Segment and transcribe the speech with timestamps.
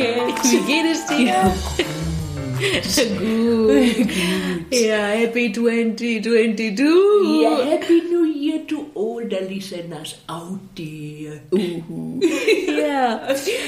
[0.00, 1.26] Wie geht es dir?
[1.26, 4.08] Ja, gut.
[4.70, 6.70] Ja, happy 2022.
[6.80, 11.40] Yeah, Happy New Year to all the listeners out there.
[11.50, 12.20] Uhu.
[12.66, 13.20] ja.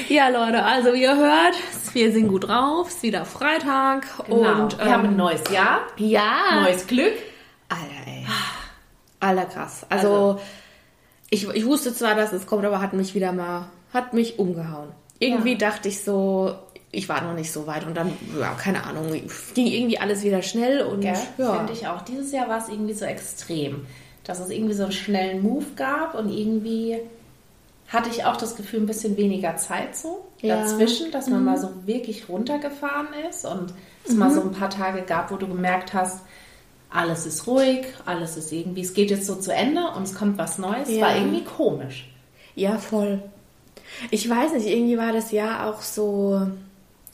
[0.09, 1.55] ja, Leute, also wie ihr hört,
[1.93, 4.07] wir sind gut drauf, es ist wieder Freitag.
[4.27, 4.63] Genau.
[4.63, 6.61] Und, wir haben ein ähm, neues Jahr, ja.
[6.63, 7.13] neues Glück.
[7.69, 8.25] Alter, ey.
[9.19, 9.85] Alter, krass.
[9.89, 10.39] Also,
[11.29, 14.89] ich, ich wusste zwar, dass es kommt, aber hat mich wieder mal, hat mich umgehauen.
[15.23, 15.57] Irgendwie Ja.
[15.57, 16.53] dachte ich so,
[16.91, 19.11] ich war noch nicht so weit und dann, ja, keine Ahnung,
[19.55, 21.17] ging irgendwie alles wieder schnell und Gell?
[21.37, 21.53] ja.
[21.57, 22.01] Finde ich auch.
[22.01, 23.85] Dieses Jahr war es irgendwie so extrem,
[24.23, 26.97] dass es irgendwie so einen schnellen Move gab und irgendwie
[27.87, 30.61] hatte ich auch das Gefühl, ein bisschen weniger Zeit so Ja.
[30.61, 33.73] dazwischen, dass man mal so wirklich runtergefahren ist und
[34.07, 36.19] es mal so ein paar Tage gab, wo du gemerkt hast,
[36.89, 40.37] alles ist ruhig, alles ist irgendwie, es geht jetzt so zu Ende und es kommt
[40.37, 40.89] was Neues.
[40.89, 41.01] Ja.
[41.07, 42.07] War irgendwie komisch.
[42.55, 43.19] Ja, voll.
[44.11, 46.41] Ich weiß nicht, irgendwie war das Jahr auch so.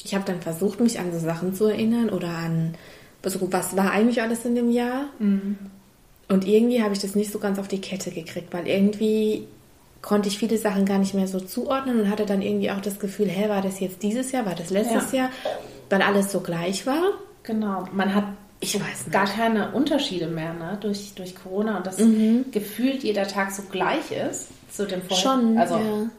[0.04, 2.76] Ich habe dann versucht, mich an so Sachen zu erinnern oder an,
[3.24, 5.06] so, was war eigentlich alles in dem Jahr.
[5.20, 9.46] Und irgendwie habe ich das nicht so ganz auf die Kette gekriegt, weil irgendwie
[10.02, 13.00] konnte ich viele Sachen gar nicht mehr so zuordnen und hatte dann irgendwie auch das
[13.00, 15.18] Gefühl, hä, war das jetzt dieses Jahr, war das letztes Ja.
[15.24, 15.30] Jahr,
[15.90, 17.02] weil alles so gleich war.
[17.44, 17.84] Genau.
[17.92, 18.24] Man hat
[18.62, 19.12] Ich weiß nicht.
[19.12, 20.78] gar keine Unterschiede mehr ne?
[20.80, 21.98] durch, durch Corona und dass
[22.52, 25.18] gefühlt jeder Tag so gleich ist zu dem Vorher.
[25.18, 26.10] Schon, Also ja.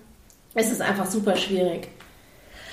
[0.54, 1.88] Es ist einfach super schwierig.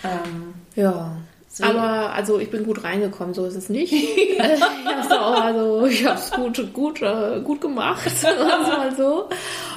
[0.03, 1.17] Ähm, Ja.
[1.49, 1.63] So.
[1.63, 3.91] Aber also ich bin gut reingekommen, so ist es nicht.
[3.93, 9.27] ich hab's auch, also ich habe es gut, gut, äh, gut gemacht, mal so.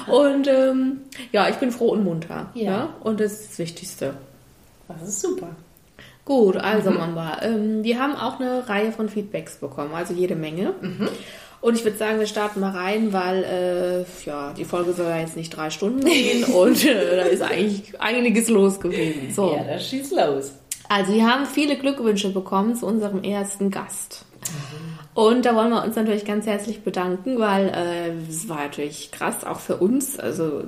[0.07, 1.01] Und ähm,
[1.33, 2.51] ja, ich bin froh und munter.
[2.53, 2.65] Ja.
[2.71, 2.89] Ja.
[3.01, 4.15] Und das ist das Wichtigste.
[4.89, 5.49] das ist super.
[6.27, 10.75] Gut, also Mamba, ähm, wir haben auch eine Reihe von Feedbacks bekommen, also jede Menge.
[11.61, 15.19] Und ich würde sagen, wir starten mal rein, weil äh, ja die Folge soll ja
[15.19, 19.33] jetzt nicht drei Stunden gehen und äh, da ist eigentlich einiges los gewesen.
[19.35, 19.55] So.
[19.55, 20.53] Ja, das schießt los.
[20.89, 24.25] Also wir haben viele Glückwünsche bekommen zu unserem ersten Gast.
[25.15, 29.45] Und da wollen wir uns natürlich ganz herzlich bedanken, weil äh, es war natürlich krass,
[29.45, 30.19] auch für uns.
[30.19, 30.65] Also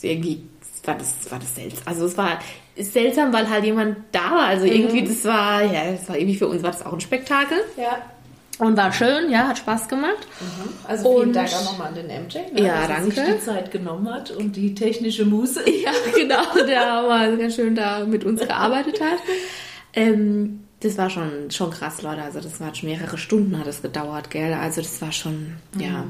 [0.00, 0.42] irgendwie
[0.84, 1.82] war das, war das seltsam.
[1.84, 2.38] Also es war
[2.76, 4.46] seltsam, weil halt jemand da war.
[4.46, 7.58] Also irgendwie, das war, ja, das war irgendwie für uns war das auch ein Spektakel.
[7.76, 8.00] Ja.
[8.58, 10.26] Und war schön, ja, hat Spaß gemacht.
[10.86, 13.40] Also vielen Und- Dank auch nochmal an den MJ, ne, Ja, dass er sich die
[13.44, 15.62] Zeit genommen hat und die technische Muße.
[15.82, 19.18] Ja, genau, der mal ganz schön da mit uns gearbeitet hat.
[19.94, 22.22] Ähm, das war schon, schon krass, Leute.
[22.22, 24.52] Also das war schon mehrere Stunden hat es gedauert, gell?
[24.54, 26.04] Also das war schon, ja.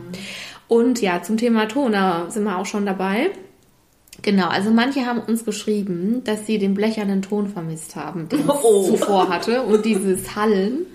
[0.68, 3.30] Und ja, zum Thema Ton, da sind wir auch schon dabei.
[4.22, 8.46] Genau, also manche haben uns geschrieben, dass sie den blechernen Ton vermisst haben, den es
[8.48, 8.82] Oh.
[8.90, 10.86] zuvor hatte und dieses Hallen.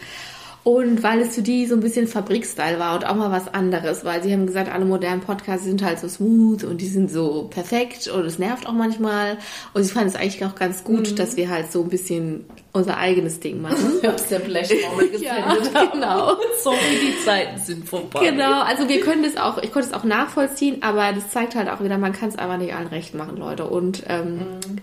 [0.68, 4.04] Und weil es für die so ein bisschen Fabrikstyle war und auch mal was anderes,
[4.04, 7.48] weil sie haben gesagt, alle modernen Podcasts sind halt so smooth und die sind so
[7.50, 9.38] perfekt und es nervt auch manchmal.
[9.74, 12.98] Und sie fanden es eigentlich auch ganz gut, dass wir halt so ein bisschen unser
[12.98, 14.06] eigenes Ding machen.
[14.14, 15.92] Aus der Blechtrommel Ja, gesendet haben.
[15.94, 16.32] genau.
[16.62, 18.30] So wie die Zeiten sind vorbei.
[18.30, 21.70] Genau, also wir können das auch, ich konnte es auch nachvollziehen, aber das zeigt halt
[21.70, 23.68] auch wieder, man kann es einfach nicht allen recht machen, Leute.
[23.68, 24.42] Und ähm,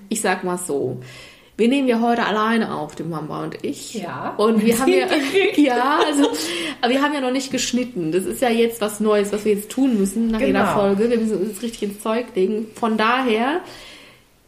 [0.09, 1.03] ich sag mal so,
[1.57, 3.95] wir nehmen ja heute alleine auf, die Mama und ich.
[3.95, 4.35] Ja.
[4.37, 5.07] Und wir haben ja,
[5.57, 6.31] ja, also,
[6.81, 8.13] aber wir haben ja noch nicht geschnitten.
[8.13, 10.75] Das ist ja jetzt was Neues, was wir jetzt tun müssen nach jeder Genau.
[10.75, 11.11] Folge.
[11.11, 12.67] Wir müssen uns richtig ins Zeug legen.
[12.75, 13.61] Von daher,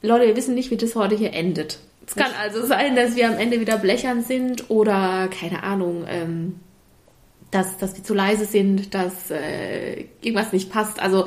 [0.02, 1.78] Leute, wir wissen nicht, wie das heute hier endet.
[2.06, 6.60] Es kann also sein, dass wir am Ende wieder blechern sind oder, keine Ahnung, ähm,
[7.50, 11.00] dass, dass wir zu leise sind, dass äh, irgendwas nicht passt.
[11.00, 11.24] Also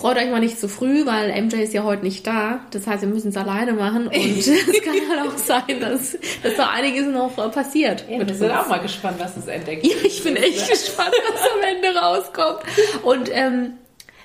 [0.00, 2.60] freut euch mal nicht zu früh, weil MJ ist ja heute nicht da.
[2.70, 4.46] Das heißt, wir müssen es alleine machen und es
[4.82, 8.06] kann halt auch sein, dass, dass da einiges noch passiert.
[8.08, 9.86] Ja, wir sind auch mal gespannt, was das entdeckt.
[9.86, 12.60] Ja, ich bin echt gespannt, was am Ende rauskommt.
[13.02, 13.74] Und ähm,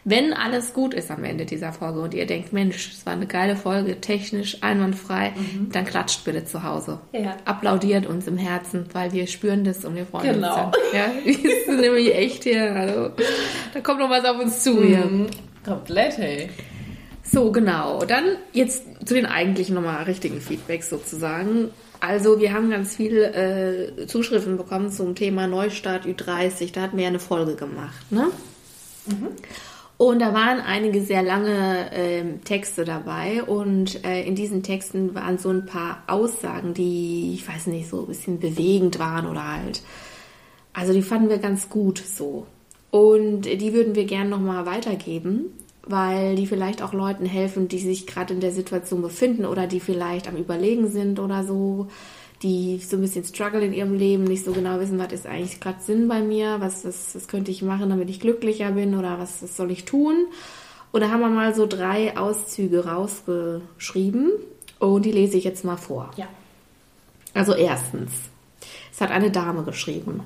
[0.05, 3.25] wenn alles gut ist am Ende dieser Folge und ihr denkt, Mensch, es war eine
[3.25, 5.33] geile Folge, technisch einwandfrei,
[5.71, 6.99] dann klatscht bitte zu Hause.
[7.11, 7.35] Ja.
[7.43, 10.67] Applaudiert uns im Herzen, weil wir spüren das und wir freuen Genau.
[10.67, 10.77] uns.
[10.91, 10.99] Dann.
[11.01, 12.71] Ja, wir sind nämlich echt hier.
[12.71, 13.09] Also,
[13.73, 15.09] da kommt noch was auf uns zu hier.
[15.65, 16.49] Komplett, hey.
[17.23, 18.05] So, genau.
[18.05, 21.71] Dann jetzt zu den eigentlichen nochmal richtigen Feedbacks sozusagen.
[21.99, 26.71] Also wir haben ganz viele äh, Zuschriften bekommen zum Thema Neustart Ü30.
[26.71, 28.27] Da hatten wir ja eine Folge gemacht, ne?
[29.97, 35.37] Und da waren einige sehr lange ähm, Texte dabei und äh, in diesen Texten waren
[35.37, 39.81] so ein paar Aussagen, die, ich weiß nicht, so ein bisschen bewegend waren oder halt.
[40.73, 42.45] Also die fanden wir ganz gut so.
[42.95, 45.47] Und die würden wir gern nochmal weitergeben,
[45.83, 49.81] weil die vielleicht auch Leuten helfen, die sich gerade in der Situation befinden oder die
[49.81, 51.87] vielleicht am Überlegen sind oder so,
[52.41, 55.59] die so ein bisschen struggle in ihrem Leben, nicht so genau wissen, was ist eigentlich
[55.59, 59.19] gerade Sinn bei mir, was, was, was könnte ich machen, damit ich glücklicher bin oder
[59.19, 60.27] was, was soll ich tun.
[60.93, 64.31] Und da haben wir mal so drei Auszüge rausgeschrieben
[64.79, 66.11] und die lese ich jetzt mal vor.
[66.15, 66.29] Ja.
[67.33, 68.13] Also erstens,
[68.89, 70.21] es hat eine Dame geschrieben.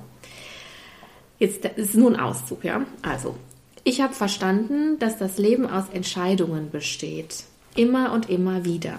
[1.40, 2.86] Jetzt ist nur ein Auszug, ja.
[3.02, 3.34] Also,
[3.82, 7.44] ich habe verstanden, dass das Leben aus Entscheidungen besteht.
[7.74, 8.98] Immer und immer wieder.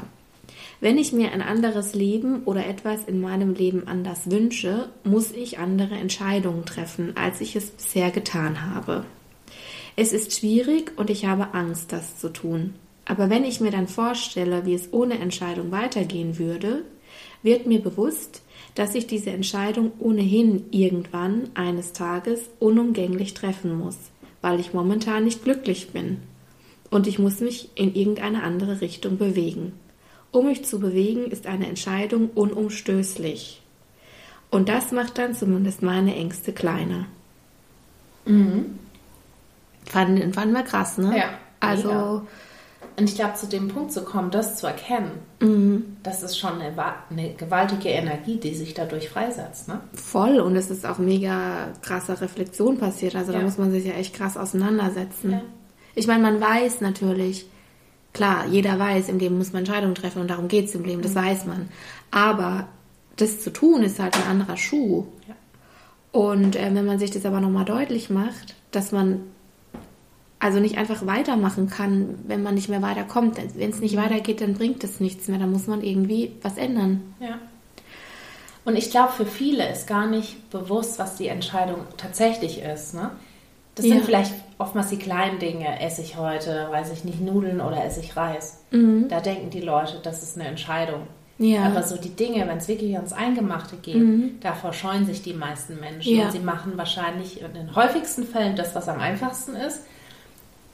[0.80, 5.60] Wenn ich mir ein anderes Leben oder etwas in meinem Leben anders wünsche, muss ich
[5.60, 9.06] andere Entscheidungen treffen, als ich es bisher getan habe.
[9.96, 12.74] Es ist schwierig und ich habe Angst, das zu tun.
[13.06, 16.84] Aber wenn ich mir dann vorstelle, wie es ohne Entscheidung weitergehen würde,
[17.44, 18.42] wird mir bewusst,
[18.76, 23.98] dass ich diese Entscheidung ohnehin irgendwann eines Tages unumgänglich treffen muss,
[24.42, 26.18] weil ich momentan nicht glücklich bin.
[26.90, 29.74] Und ich muss mich in irgendeine andere Richtung bewegen.
[30.32, 33.62] Um mich zu bewegen, ist eine Entscheidung unumstößlich.
[34.50, 37.06] Und das macht dann zumindest meine Ängste kleiner.
[38.26, 38.78] Mhm.
[39.86, 41.18] Fanden, fanden wir krass, ne?
[41.18, 41.30] Ja.
[41.60, 41.88] Also.
[41.88, 42.22] mega.
[43.02, 45.98] Und ich glaube, zu dem Punkt zu kommen, das zu erkennen, Mhm.
[46.04, 46.72] das ist schon eine,
[47.10, 49.68] eine gewaltige Energie, die sich dadurch freisetzt.
[49.68, 49.80] Ne?
[49.94, 53.16] Voll und es ist auch mega krasse Reflexion passiert.
[53.16, 53.44] Also da Ja.
[53.44, 55.32] muss man sich ja echt krass auseinandersetzen.
[55.32, 55.42] Ja.
[55.96, 57.48] Ich meine, man weiß natürlich,
[58.14, 61.00] klar, jeder weiß, im Leben muss man Entscheidungen treffen und darum geht es im Leben,
[61.00, 61.04] Mhm.
[61.06, 61.70] das weiß man.
[62.12, 62.68] Aber
[63.18, 65.06] das zu tun ist halt ein anderer Schuh.
[65.28, 65.36] Ja.
[66.12, 69.22] Und äh, wenn man sich das aber nochmal deutlich macht, dass man
[70.42, 73.38] also nicht einfach weitermachen kann, wenn man nicht mehr weiterkommt.
[73.56, 75.38] Wenn es nicht weitergeht, dann bringt es nichts mehr.
[75.38, 77.02] Dann muss man irgendwie was ändern.
[77.20, 77.38] Ja.
[78.66, 82.94] Und ich glaube, für viele ist gar nicht bewusst, was die Entscheidung tatsächlich ist.
[82.96, 83.12] Ne?
[83.76, 83.96] Das Ja.
[83.96, 85.80] sind vielleicht oftmals die kleinen Dinge.
[85.80, 88.62] Esse ich heute, weiß ich nicht, Nudeln oder esse ich Reis?
[88.72, 91.02] Da denken die Leute, das ist eine Entscheidung.
[91.38, 91.46] Mhm.
[91.46, 91.60] Ja.
[91.62, 91.66] Mhm.
[91.68, 95.80] Aber so die Dinge, wenn es wirklich ans Eingemachte geht, davor scheuen sich die meisten
[95.80, 96.16] Menschen.
[96.16, 96.26] Ja.
[96.26, 99.82] Und sie machen wahrscheinlich in den häufigsten Fällen das, was am einfachsten ist,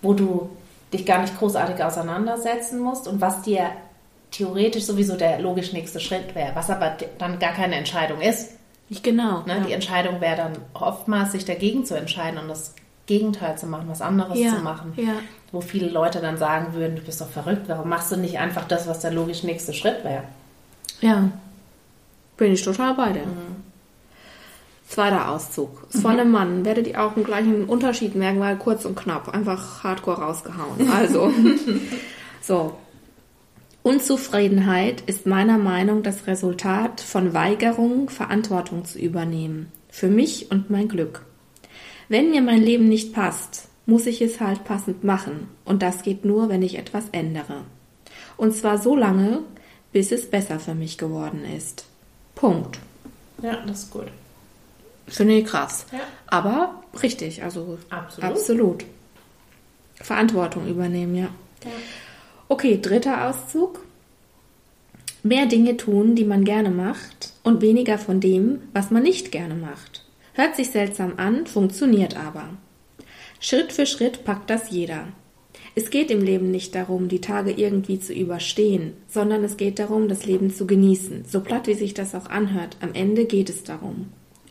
[0.07, 0.50] wo du
[0.94, 3.71] dich gar nicht großartig auseinandersetzen musst und was dir
[4.31, 8.51] theoretisch sowieso der logisch nächste Schritt wäre, was aber dann gar keine Entscheidung ist.
[8.88, 9.42] Nicht genau.
[9.45, 9.57] Ne?
[9.57, 9.59] ja.
[9.65, 12.74] Die Entscheidung wäre dann oftmals, sich dagegen zu entscheiden und das
[13.06, 14.94] Gegenteil zu machen, was anderes Ja, zu machen.
[14.95, 15.15] ja.
[15.51, 18.65] Wo viele Leute dann sagen würden, du bist doch verrückt, warum machst du nicht einfach
[18.65, 20.24] das, was der logisch nächste Schritt wäre?
[21.01, 21.30] Ja,
[22.38, 23.24] bin ich total bei dir.
[24.87, 25.85] Zweiter Auszug.
[25.91, 26.63] Ist von einem Mann.
[26.63, 29.29] Werdet ihr auch einen gleichen Unterschied merken, weil kurz und knapp.
[29.29, 30.89] Einfach hardcore rausgehauen.
[30.91, 31.31] Also,
[32.41, 32.73] so.
[33.83, 39.71] Unzufriedenheit ist meiner Meinung das Resultat von Weigerung, Verantwortung zu übernehmen.
[39.89, 41.25] Für mich und mein Glück.
[42.09, 45.49] Wenn mir mein Leben nicht passt, muss ich es halt passend machen.
[45.65, 47.61] Und das geht nur, wenn ich etwas ändere.
[48.35, 49.39] Und zwar so lange,
[49.91, 51.85] bis es besser für mich geworden ist.
[52.35, 52.79] Punkt.
[53.41, 54.07] Ja, das ist gut.
[55.07, 55.86] Finde ich krass.
[55.92, 56.00] Ja.
[56.27, 58.31] Aber richtig, also Absolut.
[58.31, 58.86] absolut.
[59.95, 61.30] Verantwortung übernehmen, ja.
[61.63, 61.71] Ja.
[62.50, 63.83] Okay, dritter Auszug.
[65.24, 69.56] Mehr Dinge tun, die man gerne macht und weniger von dem, was man nicht gerne
[69.56, 70.06] macht.
[70.33, 72.50] Hört sich seltsam an, funktioniert aber.
[73.39, 75.07] Schritt für Schritt packt das jeder.
[75.75, 80.07] Es geht im Leben nicht darum, die Tage irgendwie zu überstehen, sondern es geht darum,
[80.07, 81.25] das Leben zu genießen.
[81.25, 84.07] So platt wie sich das auch anhört, am Ende geht es darum.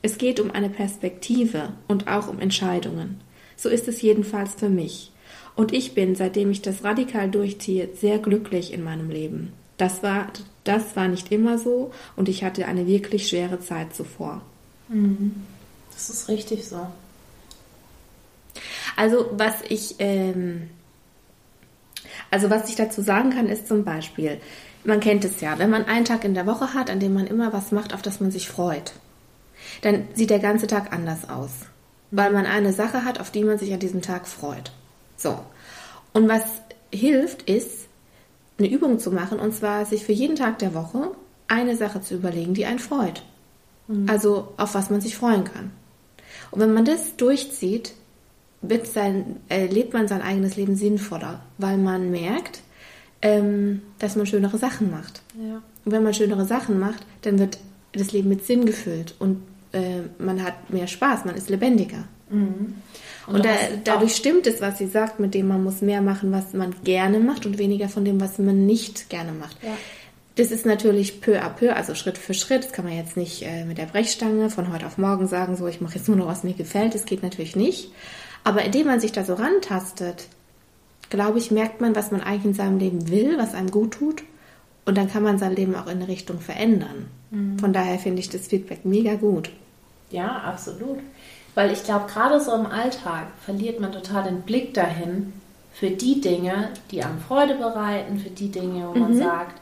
[0.06, 3.20] Es geht um eine Perspektive und auch um Entscheidungen.
[3.56, 5.10] So ist es jedenfalls für mich.
[5.56, 9.52] Und ich bin, seitdem ich das radikal durchziehe, sehr glücklich in meinem Leben.
[9.78, 10.28] Das war,
[10.62, 14.42] das war nicht immer so und ich hatte eine wirklich schwere Zeit zuvor.
[15.92, 16.86] Das ist richtig so.
[18.94, 20.70] Also was ich, ähm,
[22.30, 24.40] also was ich dazu sagen kann, ist zum Beispiel,
[24.84, 27.26] man kennt es ja, wenn man einen Tag in der Woche hat, an dem man
[27.26, 28.92] immer was macht, auf das man sich freut,
[29.82, 31.50] dann sieht der ganze Tag anders aus,
[32.10, 34.72] weil man eine Sache hat, auf die man sich an diesem Tag freut.
[35.16, 35.38] So.
[36.12, 36.44] Und was
[36.92, 37.88] hilft, ist,
[38.58, 41.10] eine Übung zu machen, und zwar sich für jeden Tag der Woche
[41.48, 43.22] eine Sache zu überlegen, die einen freut.
[44.08, 45.70] Also auf was man sich freuen kann.
[46.50, 47.92] Und wenn man das durchzieht,
[48.60, 52.62] wird sein, äh, lebt man sein eigenes Leben sinnvoller, weil man merkt,
[53.22, 55.22] ähm, dass man schönere Sachen macht.
[55.40, 55.62] Ja.
[55.84, 57.58] Und wenn man schönere Sachen macht, dann wird
[57.92, 59.42] das Leben mit Sinn gefüllt und
[59.72, 62.04] äh, man hat mehr Spaß, man ist lebendiger.
[63.26, 63.54] Und, Und, du da,
[63.84, 67.18] dadurch stimmt es, was sie sagt, mit dem man muss mehr machen, was man gerne
[67.18, 69.56] macht und weniger von dem, was man nicht gerne macht.
[69.62, 69.76] Ja.
[70.36, 72.64] Das ist natürlich peu à peu, also Schritt für Schritt.
[72.64, 75.66] Das kann man jetzt nicht äh, mit der Brechstange von heute auf morgen sagen, so
[75.66, 76.94] ich mache jetzt nur noch, was mir gefällt.
[76.94, 77.90] Das geht natürlich nicht.
[78.44, 80.28] Aber indem man sich da so rantastet,
[81.08, 84.22] glaube ich, merkt man, was man eigentlich in seinem Leben will, was einem gut tut.
[84.86, 87.06] Und dann kann man sein Leben auch in eine Richtung verändern.
[87.60, 89.50] Von daher finde ich das Feedback mega gut.
[90.10, 90.98] Ja, absolut.
[91.54, 95.32] Weil ich glaube, gerade so im Alltag verliert man total den Blick dahin
[95.74, 99.60] für die Dinge, die einem Freude bereiten, für die Dinge, wo man sagt,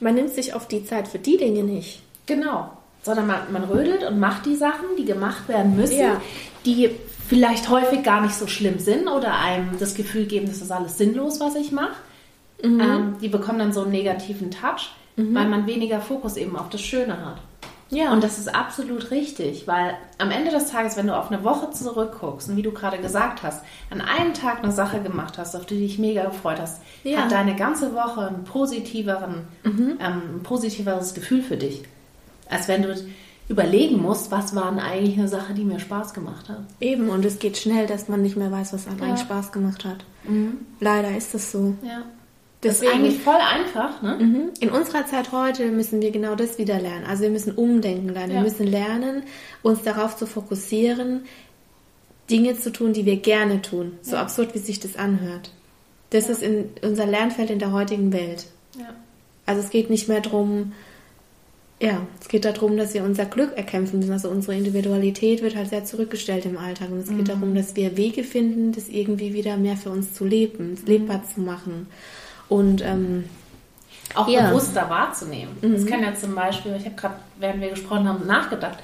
[0.00, 2.02] Man nimmt sich oft die Zeit für die Dinge nicht.
[2.26, 2.70] Genau.
[3.02, 6.20] Sondern man, man rödelt und macht die Sachen, die gemacht werden müssen, Ja.
[6.66, 6.90] die
[7.28, 10.98] vielleicht häufig gar nicht so schlimm sind oder einem das Gefühl geben, das ist alles
[10.98, 11.94] sinnlos, was ich mache.
[12.64, 16.80] Ähm, die bekommen dann so einen negativen Touch, weil man weniger Fokus eben auf das
[16.80, 17.36] Schöne hat.
[17.90, 18.12] Ja.
[18.12, 21.70] Und das ist absolut richtig, weil am Ende des Tages, wenn du auf eine Woche
[21.70, 25.66] zurückguckst und wie du gerade gesagt hast, an einem Tag eine Sache gemacht hast, auf
[25.66, 27.18] die du dich mega gefreut hast, Ja.
[27.18, 31.82] hat deine ganze Woche einen positiveren, ähm, ein positiveres Gefühl für dich,
[32.50, 32.96] als wenn du
[33.48, 36.62] überlegen musst, was war denn eigentlich eine Sache, die mir Spaß gemacht hat.
[36.80, 39.04] Eben, und es geht schnell, dass man nicht mehr weiß, was einem Ja.
[39.04, 39.98] eigentlich Spaß gemacht hat.
[40.80, 41.74] Leider ist das so.
[41.86, 42.02] Ja.
[42.64, 44.16] Das ist eigentlich voll einfach, ne?
[44.20, 44.50] Mhm.
[44.60, 47.04] In unserer Zeit heute müssen wir genau das wieder lernen.
[47.06, 48.32] Also wir müssen umdenken lernen.
[48.32, 48.36] Ja.
[48.38, 49.22] Wir müssen lernen,
[49.62, 51.24] uns darauf zu fokussieren,
[52.30, 53.98] Dinge zu tun, die wir gerne tun.
[54.02, 55.52] So absurd, wie sich das anhört.
[56.10, 58.46] Das ist in unser Lernfeld in der heutigen Welt.
[58.78, 58.94] Ja.
[59.46, 60.72] Also es geht nicht mehr darum,
[61.80, 64.12] ja, es geht darum, dass wir unser Glück erkämpfen müssen.
[64.12, 66.90] Also unsere Individualität wird halt sehr zurückgestellt im Alltag.
[66.90, 70.24] Und es geht darum, dass wir Wege finden, das irgendwie wieder mehr für uns zu
[70.24, 71.88] leben, lebbar zu machen.
[72.48, 73.24] Und ähm,
[74.14, 74.48] auch Ja.
[74.50, 75.56] bewusster wahrzunehmen.
[75.62, 78.78] Das kann ja zum Beispiel, ich habe gerade, während wir gesprochen haben, nachgedacht,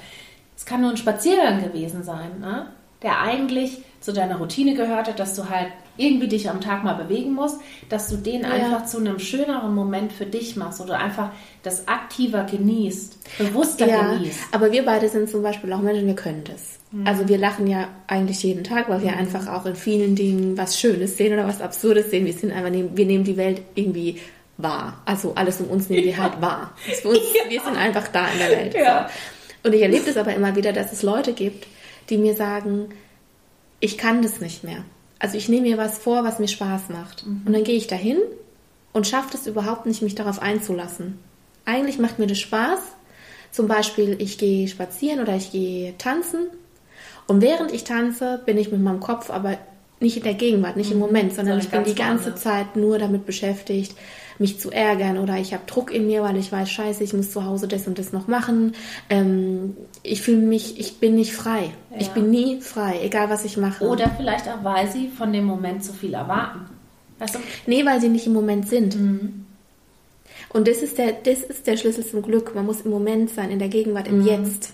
[0.57, 2.67] es kann nur ein Spaziergang gewesen sein, ne?
[3.01, 7.33] der eigentlich zu deiner Routine gehörte, dass du halt irgendwie dich am Tag mal bewegen
[7.33, 11.29] musst, dass du den einfach zu einem schöneren Moment für dich machst oder einfach
[11.63, 14.39] das aktiver genießt, bewusster ja, genießt.
[14.51, 16.80] aber wir beide sind zum Beispiel auch Menschen, wir können das.
[17.05, 20.77] Also wir lachen ja eigentlich jeden Tag, weil wir einfach auch in vielen Dingen was
[20.77, 22.25] Schönes sehen oder was Absurdes sehen.
[22.25, 24.19] Wir sind einfach, wir nehmen die Welt irgendwie
[24.57, 25.01] wahr.
[25.05, 26.73] Also alles um uns nehmen wir halt wahr.
[26.85, 27.19] Das ist für uns,
[27.49, 28.73] Wir sind einfach da in der Welt.
[28.73, 29.09] Ja.
[29.09, 29.69] So.
[29.69, 31.67] Und ich erlebe das aber immer wieder, dass es Leute gibt,
[32.09, 32.89] die mir sagen,
[33.79, 34.83] ich kann das nicht mehr.
[35.19, 37.23] Also ich nehme mir was vor, was mir Spaß macht.
[37.23, 38.17] Und dann gehe ich dahin
[38.91, 41.19] und schaffe es überhaupt nicht, mich darauf einzulassen.
[41.63, 42.79] Eigentlich macht mir das Spaß.
[43.51, 46.47] Zum Beispiel, ich gehe spazieren oder ich gehe tanzen.
[47.27, 49.57] Und während ich tanze, bin ich mit meinem Kopf aber
[49.99, 52.33] nicht in der Gegenwart, nicht im Moment, sondern ich bin die ganze.
[52.35, 53.95] Zeit nur damit beschäftigt,
[54.39, 57.29] mich zu ärgern oder ich habe Druck in mir, weil ich weiß, scheiße, ich muss
[57.31, 58.73] zu Hause das und das noch machen.
[59.11, 61.69] Ähm, ich fühle mich, ich bin nicht frei.
[61.99, 62.13] Ich Ja.
[62.13, 63.85] bin nie frei, egal was ich mache.
[63.85, 66.61] Oder vielleicht auch, weil sie von dem Moment zu viel erwarten.
[67.19, 67.39] Weißt du?
[67.67, 68.99] Nee, weil sie nicht im Moment sind.
[68.99, 69.45] Mhm.
[70.49, 72.55] Und das ist, der, das ist der Schlüssel zum Glück.
[72.55, 74.21] Man muss im Moment sein, in der Gegenwart, Mhm.
[74.21, 74.73] im Jetzt.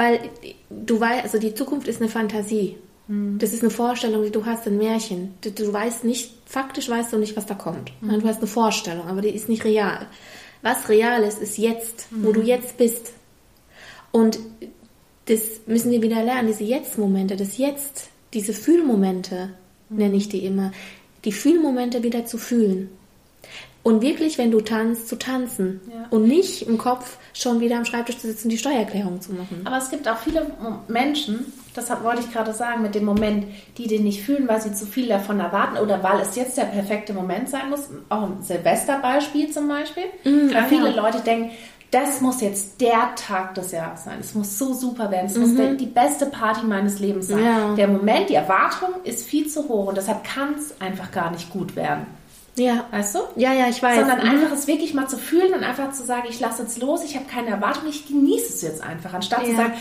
[0.00, 0.30] Weil
[0.70, 2.78] du weißt, also die Zukunft ist eine Fantasie.
[3.06, 3.38] Mhm.
[3.38, 5.34] Das ist eine Vorstellung, die du hast, ein Märchen.
[5.42, 7.92] Du, du weißt nicht, faktisch weißt du nicht, was da kommt.
[8.00, 8.20] Mhm.
[8.20, 10.06] Du hast eine Vorstellung, aber die ist nicht real.
[10.62, 13.12] Was real ist, ist jetzt, wo du jetzt bist.
[14.10, 14.38] Und
[15.26, 19.50] das müssen wir wieder lernen, diese Jetzt-Momente, das Jetzt, diese Fühlmomente,
[19.90, 20.72] nenne ich die immer,
[21.26, 22.88] die Fühlmomente wieder zu fühlen.
[23.82, 25.80] Und wirklich, wenn du tanzt, zu tanzen.
[25.90, 26.06] Ja.
[26.10, 29.62] Und nicht im Kopf schon wieder am Schreibtisch zu sitzen, die Steuererklärung zu machen.
[29.64, 30.46] Aber es gibt auch viele
[30.86, 33.46] Menschen, das wollte ich gerade sagen, mit dem Moment,
[33.78, 36.64] die den nicht fühlen, weil sie zu viel davon erwarten oder weil es jetzt der
[36.64, 37.88] perfekte Moment sein muss.
[38.10, 40.04] Auch ein Silvesterbeispiel zum Beispiel.
[40.24, 41.02] Mm, weil viele ja.
[41.02, 41.50] Leute denken,
[41.90, 44.18] das muss jetzt der Tag des Jahres sein.
[44.20, 45.26] Es muss so super werden.
[45.26, 45.56] Es muss Mhm.
[45.56, 47.44] der, die beste Party meines Lebens sein.
[47.44, 47.74] Ja.
[47.74, 51.50] Der Moment, die Erwartung ist viel zu hoch und deshalb kann es einfach gar nicht
[51.50, 52.06] gut werden.
[52.60, 52.84] Ja.
[52.90, 53.20] Weißt du?
[53.36, 53.98] Ja, ja, ich weiß.
[54.00, 54.30] Sondern Mhm.
[54.42, 57.14] einfach es wirklich mal zu fühlen und einfach zu sagen, ich lasse jetzt los, ich
[57.16, 59.56] habe keine Erwartung, ich genieße es jetzt einfach, anstatt zu Ja.
[59.56, 59.72] sagen,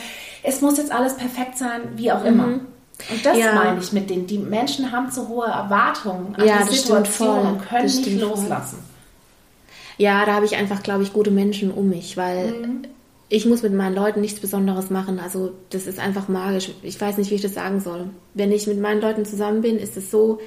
[0.44, 2.46] es muss jetzt alles perfekt sein, wie auch immer.
[2.46, 3.54] Und das Ja.
[3.54, 4.28] meine ich mit denen.
[4.28, 8.80] Die Menschen haben zu hohe Erwartungen an Ja, die Situation und können Das nicht loslassen.
[9.98, 12.82] Ja, da habe ich einfach, glaube ich, gute Menschen um mich, weil Mhm.
[13.28, 15.20] ich muss mit meinen Leuten nichts Besonderes machen.
[15.20, 16.72] Also das ist einfach magisch.
[16.84, 18.10] Ich weiß nicht, wie ich das sagen soll.
[18.34, 20.40] Wenn ich mit meinen Leuten zusammen bin, ist es so,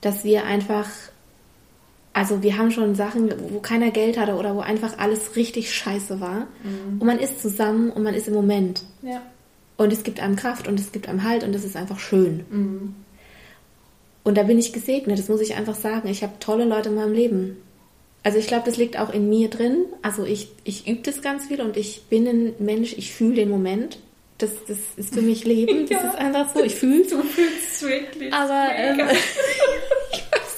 [0.00, 0.86] dass wir einfach,
[2.14, 6.20] also wir haben schon Sachen, wo keiner Geld hatte oder wo einfach alles richtig scheiße
[6.20, 6.46] war.
[6.98, 8.82] Und man ist zusammen und man ist im Moment.
[9.02, 9.20] Ja.
[9.76, 12.44] Und es gibt einem Kraft und es gibt einem Halt und das ist einfach schön.
[12.50, 12.94] Mhm.
[14.22, 16.08] Und da bin ich gesegnet, das muss ich einfach sagen.
[16.08, 17.56] Ich habe tolle Leute in meinem Leben.
[18.22, 19.84] Also ich glaube, das liegt auch in mir drin.
[20.00, 23.50] Also ich, ich übe das ganz viel und ich bin ein Mensch, ich fühle den
[23.50, 23.98] Moment.
[24.38, 25.86] Das, das ist für mich Leben.
[25.88, 26.08] Das Ja.
[26.10, 28.32] ist einfach so, ich fühle Du fühlst wirklich.
[28.32, 28.98] Aber ähm,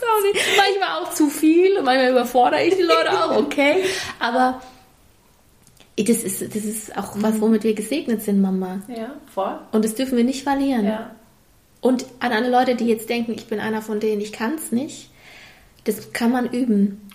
[0.06, 0.46] auch nicht.
[0.56, 3.84] Manchmal auch zu viel, manchmal überfordere ich die Leute auch, okay.
[4.20, 4.60] Aber
[5.98, 8.80] das ist, das ist auch was, womit wir gesegnet sind, Mama.
[8.88, 9.58] ja, voll.
[9.72, 10.84] Und das dürfen wir nicht verlieren.
[10.86, 11.10] Ja.
[11.80, 14.72] Und an alle Leute, die jetzt denken, ich bin einer von denen, ich kann es
[14.72, 15.10] nicht,
[15.84, 17.08] das kann man üben.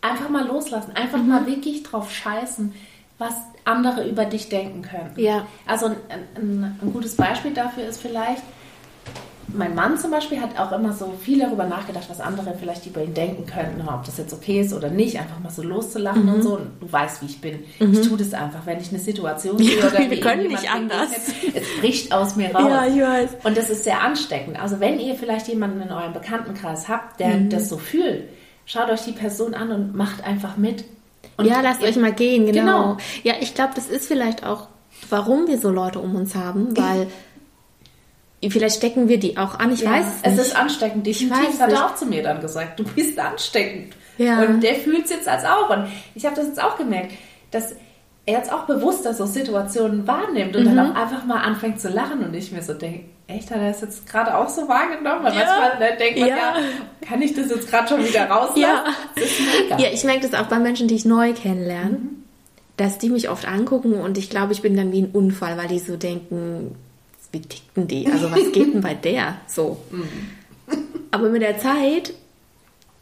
[0.00, 0.92] Einfach mal loslassen.
[0.94, 1.28] Einfach Mhm.
[1.28, 2.74] mal wirklich drauf scheißen,
[3.18, 5.12] was andere über dich denken können.
[5.16, 5.46] Ja.
[5.66, 5.96] Also ein,
[6.36, 8.42] ein, ein gutes Beispiel dafür ist vielleicht,
[9.54, 13.02] mein Mann zum Beispiel hat auch immer so viel darüber nachgedacht, was andere vielleicht über
[13.02, 16.34] ihn denken könnten, ob das jetzt okay ist oder nicht, einfach mal so loszulachen Mhm.
[16.34, 16.56] und so.
[16.56, 17.60] Und du weißt, wie ich bin.
[17.78, 21.08] Ich tue das einfach, wenn ich eine Situation sehe Ja, oder wir können nicht anders.
[21.10, 22.90] begegnet, Es bricht aus mir raus.
[22.94, 23.30] ich weiß.
[23.44, 24.60] Und das ist sehr ansteckend.
[24.60, 27.50] Also wenn ihr vielleicht jemanden in eurem Bekanntenkreis habt, der Mhm.
[27.50, 28.24] das so fühlt,
[28.66, 30.84] schaut euch die Person an und macht einfach mit.
[31.36, 32.60] Und ja, lasst euch mal gehen, genau.
[32.94, 32.96] Genau.
[33.22, 34.66] Ja, ich glaube, das ist vielleicht auch,
[35.08, 37.06] warum wir so Leute um uns haben, weil
[38.48, 39.72] vielleicht stecken wir die auch an.
[39.72, 41.06] Ich Ja, weiß es es ist ansteckend.
[41.08, 43.94] Ich weiß weiß, hat er auch zu mir dann gesagt, du bist ansteckend.
[44.16, 44.40] Ja.
[44.42, 45.70] Und der fühlt es jetzt als auch.
[45.70, 47.12] Und ich habe das jetzt auch gemerkt,
[47.50, 47.74] dass
[48.26, 50.76] er jetzt auch bewusster so Situationen wahrnimmt und Mhm.
[50.76, 53.68] dann auch einfach mal anfängt zu lachen und ich mir so denke, echt, hat er
[53.68, 55.24] das jetzt gerade auch so wahrgenommen?
[55.26, 55.32] Ja.
[55.32, 56.36] manchmal ne, denkt man Ja.
[56.36, 56.54] ja.
[57.08, 58.60] kann ich das jetzt gerade schon wieder rauslassen?
[58.60, 58.84] Ja.
[59.78, 61.98] Ja, ich merke das auch bei Menschen, die ich neu kennenlerne,
[62.76, 65.68] dass die mich oft angucken und ich glaube, ich bin dann wie ein Unfall, weil
[65.68, 66.74] die so denken,
[67.32, 68.06] wie tickten die?
[68.06, 69.36] Also was geht denn bei der?
[69.46, 69.78] So.
[71.10, 72.12] Aber mit der Zeit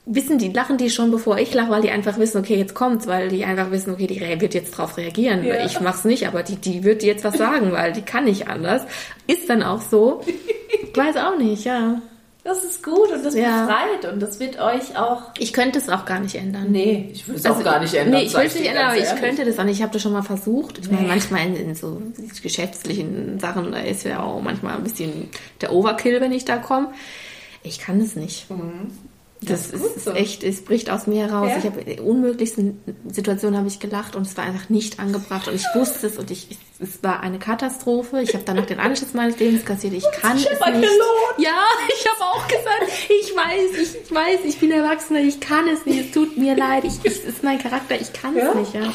[0.07, 3.07] wissen die, lachen die schon, bevor ich lache, weil die einfach wissen, okay, jetzt kommt's,
[3.09, 5.45] weil die einfach wissen, okay, die wird jetzt drauf reagieren.
[5.45, 5.67] Ja.
[5.67, 8.83] Ich mach's nicht, aber die, die wird jetzt was sagen, weil die kann nicht anders.
[9.27, 10.23] Ist dann auch so.
[10.27, 12.01] Ich weiß auch nicht, ja.
[12.47, 13.63] Das ist gut und das Ja.
[13.67, 15.23] befreit und das wird euch auch...
[15.37, 16.71] Ich könnte es auch gar nicht ändern.
[16.71, 18.21] Nee, ich will es Also, auch gar nicht ändern.
[18.21, 19.79] Nee, ich will es nicht ändern, aber ich könnte das auch nicht.
[19.79, 20.79] Ich habe das schon mal versucht.
[20.79, 22.01] Ich meine, manchmal in, in so
[22.43, 25.29] geschäftlichen Sachen, da ist ja auch manchmal ein bisschen
[25.61, 26.93] der Overkill, wenn ich da komme.
[27.65, 28.47] Ich kann das nicht.
[29.49, 30.13] Das ist ist, so.
[30.13, 31.49] echt, es bricht aus mir heraus.
[31.51, 31.59] Ja.
[31.59, 35.55] Ich habe in unmöglichsten Situationen habe ich gelacht und es war einfach nicht angebracht und
[35.55, 38.21] ich wusste es und ich, ich es war eine Katastrophe.
[38.21, 39.95] Ich habe danach den Anschluss meines Lebens kassiert.
[39.95, 40.61] Ich kann es nicht.
[40.61, 41.39] gelohnt.
[41.39, 45.67] Ja, ich habe auch gesagt, ich weiß, ich, ich weiß, ich bin Erwachsener, ich kann
[45.69, 48.43] es nicht, es tut mir leid, ich, ich, es ist mein Charakter, ich kann es
[48.45, 48.55] Ja.
[48.55, 48.93] nicht, ja.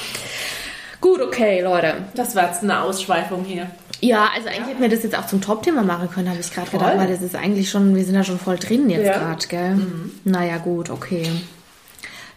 [0.99, 2.05] Gut, okay, Leute.
[2.13, 3.71] Das war jetzt eine Ausschweifung hier.
[4.01, 6.69] Ja, also eigentlich hätten wir das jetzt auch zum Top-Thema machen können, habe ich gerade
[6.69, 9.17] gedacht, weil das ist eigentlich schon, wir sind da schon voll drin jetzt Ja.
[9.19, 9.77] gerade, gell?
[10.23, 11.27] Naja, gut, okay.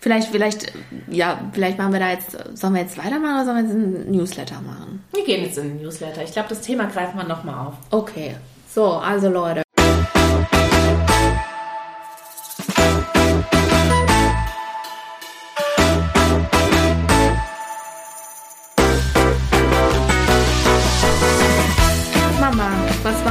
[0.01, 0.71] Vielleicht, vielleicht,
[1.11, 4.11] ja, vielleicht machen wir da jetzt, sollen wir jetzt weitermachen oder sollen wir jetzt einen
[4.11, 5.03] Newsletter machen?
[5.15, 6.23] Wir gehen jetzt in den Newsletter.
[6.23, 7.75] Ich glaube, das Thema greifen wir nochmal auf.
[7.91, 8.37] Okay.
[8.69, 9.64] So, also Leute.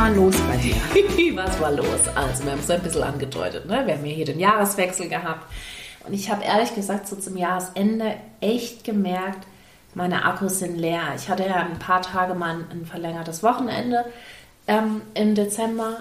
[0.03, 0.75] War los bei dir?
[1.37, 1.87] Was war los?
[2.13, 3.65] Also, wir haben es ein bisschen angedeutet.
[3.65, 3.83] Ne?
[3.85, 5.49] Wir haben ja hier den Jahreswechsel gehabt.
[6.05, 9.47] Und ich habe ehrlich gesagt so zum Jahresende echt gemerkt,
[9.93, 11.13] meine Akkus sind leer.
[11.15, 14.03] Ich hatte ja ein paar Tage mal ein, verlängertes Wochenende
[14.67, 15.99] ähm, im Dezember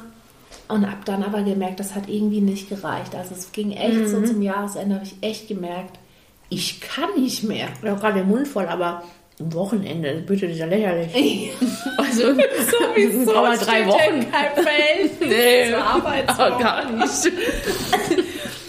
[0.67, 3.15] und habe dann aber gemerkt, das hat irgendwie nicht gereicht.
[3.15, 6.01] Also es ging echt so zum Jahresende, habe ich echt gemerkt,
[6.49, 7.69] ich kann nicht mehr.
[7.81, 9.05] Ich habe gerade den Mund voll, aber
[9.43, 11.53] am Wochenende, bitte, das ist ja lächerlich.
[11.99, 14.31] Also, Sowieso aber drei Wochen.
[14.31, 16.63] kein Verhältnis Nee, zur Arbeitswoche.
[16.63, 17.33] Gar nicht.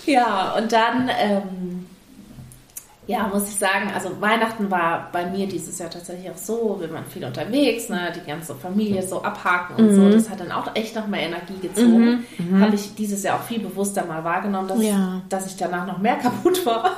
[0.06, 1.86] Ja, und dann, ähm,
[3.08, 6.92] ja, muss ich sagen, also Weihnachten war bei mir dieses Jahr tatsächlich auch so, wir
[6.92, 9.96] waren viel unterwegs, ne, die ganze Familie so abhaken und Mhm.
[9.96, 12.26] so, das hat dann auch echt noch mehr Energie gezogen.
[12.60, 15.22] Habe ich dieses Jahr auch viel bewusster mal wahrgenommen, dass, Ja.
[15.30, 16.92] dass ich danach noch mehr kaputt war.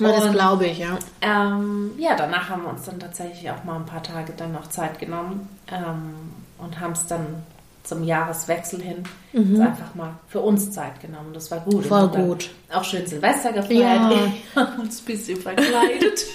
[0.00, 0.98] Ja, das glaube ich, ja.
[1.20, 4.68] ähm, ja, danach haben wir uns dann tatsächlich auch mal ein paar Tage dann noch
[4.68, 7.42] Zeit genommen ähm, und haben es dann
[7.84, 11.32] zum Jahreswechsel hin einfach mal für uns Zeit genommen.
[11.32, 11.84] Das war gut.
[11.84, 11.88] Mhm.
[11.88, 12.50] Voll gut.
[12.72, 13.70] Auch schön Silvester gefeiert.
[13.72, 14.10] Ja.
[14.54, 16.24] Wir haben uns ein bisschen verkleidet.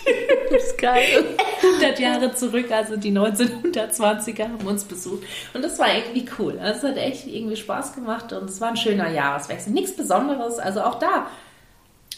[0.50, 1.26] Das ist geil.
[1.62, 5.24] 100 Jahre zurück, also die 1920er haben uns besucht.
[5.54, 6.58] Und das war irgendwie cool.
[6.58, 9.74] Also es hat echt irgendwie Spaß gemacht und es war ein schöner Jahreswechsel.
[9.74, 11.28] Nichts Besonderes, also auch da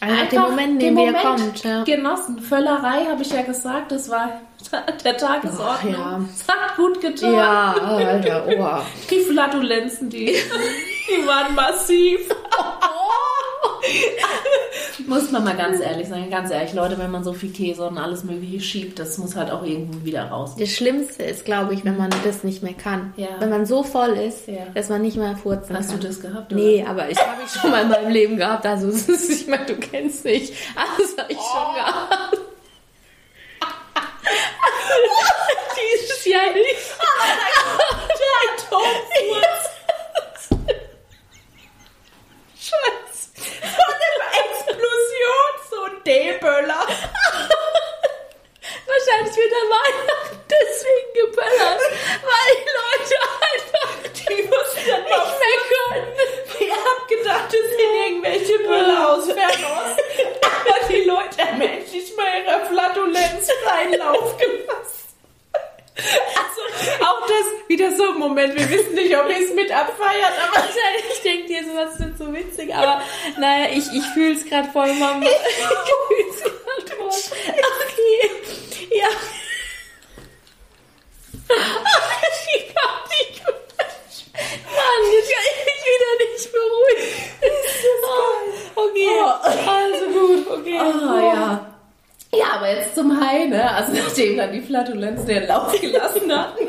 [0.02, 1.63] Einfach den Moment, den den Moment kommt.
[1.63, 1.84] Ja.
[1.84, 2.39] genossen.
[2.39, 4.41] Völlerei, habe ich ja gesagt, das war
[5.04, 5.95] der Tagesordnung.
[5.97, 6.21] Ach, ja.
[6.34, 7.34] Es hat gut getan.
[7.34, 8.86] Ja, Alter, oha.
[9.10, 12.21] Die Flatulenzen, die, die waren massiv.
[15.07, 17.97] muss man mal ganz ehrlich sagen, ganz ehrlich, Leute, wenn man so viel Käse und
[17.97, 20.55] alles mögliche schiebt, das muss halt auch irgendwo wieder raus.
[20.57, 23.13] Das Schlimmste ist, glaube ich, wenn man das nicht mehr kann.
[23.17, 23.27] Ja.
[23.39, 24.65] Wenn man so voll ist, Ja.
[24.73, 25.99] dass man nicht mehr furzen Hast kann.
[25.99, 26.51] du das gehabt?
[26.51, 28.65] Nee, aber ich habe ich schon mal in meinem Leben gehabt.
[28.65, 30.53] Also, ist, ich meine, du kennst mich.
[30.75, 32.38] Also, das habe ich schon gehabt.
[36.01, 36.95] Dieses Jahr nicht.
[38.19, 39.69] Der Atomfurz.
[42.59, 43.09] Scheiße.
[44.79, 46.87] Explosion, so ein D-Böller.
[48.87, 51.81] Wahrscheinlich wird er Weihnachten deswegen geböllert,
[52.23, 53.15] weil die Leute
[53.49, 56.07] einfach Die mussten dann nicht mehr können.
[56.59, 59.99] Ihr habt gedacht, das sind irgendwelche Böller aus Fernost.
[60.41, 65.09] Aber die Leute haben endlich mal ihrer Flatulenz freien Lauf gelassen.
[65.99, 70.33] Also, auch das, wieder so ein Moment, wir wissen nicht, ob ihr es mit abfeiert,
[70.47, 70.65] aber
[71.12, 73.01] ich denke dir, sowas sind so witzig, aber
[73.38, 75.25] naja, ich, ich fühle es gerade voll, Mama.
[75.25, 75.29] Ich
[76.07, 77.38] fühle es gerade voll.
[94.19, 96.63] Nachdem dann die Flatulenzen den Lauf gelassen hatten,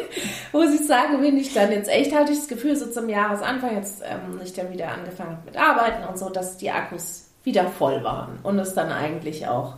[0.52, 3.76] muss ich sagen, bin ich dann jetzt echt, hatte ich das Gefühl, so zum Jahresanfang,
[3.76, 8.02] jetzt ähm, ich dann wieder angefangen mit Arbeiten und so, dass die Akkus wieder voll
[8.04, 9.74] waren und es dann eigentlich auch,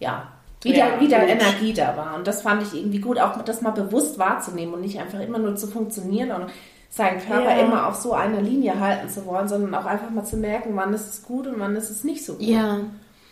[0.00, 0.28] ja,
[0.62, 1.28] wieder, Ja, wieder gut.
[1.28, 2.14] Energie da war.
[2.16, 5.38] Und das fand ich irgendwie gut, auch das mal bewusst wahrzunehmen und nicht einfach immer
[5.38, 6.46] nur zu funktionieren und
[6.88, 7.60] seinen Körper Ja.
[7.66, 10.94] immer auf so einer Linie halten zu wollen, sondern auch einfach mal zu merken, wann
[10.94, 12.42] ist es gut und wann ist es nicht so gut.
[12.42, 12.80] Ja.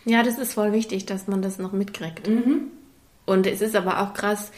[0.05, 2.29] Ja, das ist voll wichtig, dass man das noch mitkriegt.
[3.27, 4.51] Und es ist aber auch krass,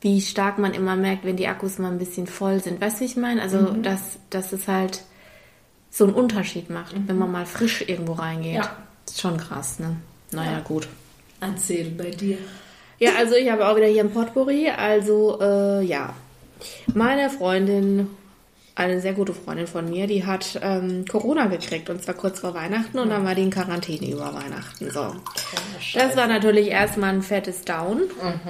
[0.00, 2.80] wie stark man immer merkt, wenn die Akkus mal ein bisschen voll sind.
[2.80, 3.42] Weißt du, ich meine?
[3.42, 5.02] Also, dass, dass es halt
[5.90, 8.56] so einen Unterschied macht, wenn man mal frisch irgendwo reingeht.
[8.56, 8.76] Ja.
[9.06, 9.96] Ist schon krass, ne?
[10.32, 10.88] Naja, gut.
[11.40, 12.38] Erzähl bei dir.
[12.98, 14.68] Ja, also ich habe auch wieder hier ein Potpourri.
[14.70, 16.14] Also, äh, ja.
[16.94, 18.08] Meine Freundin,
[18.76, 22.52] eine sehr gute Freundin von mir, die hat ähm, Corona gekriegt und zwar kurz vor
[22.52, 24.90] Weihnachten und dann war die in Quarantäne über Weihnachten.
[24.90, 25.14] So.
[25.94, 28.02] Das war natürlich erstmal ein fettes Down,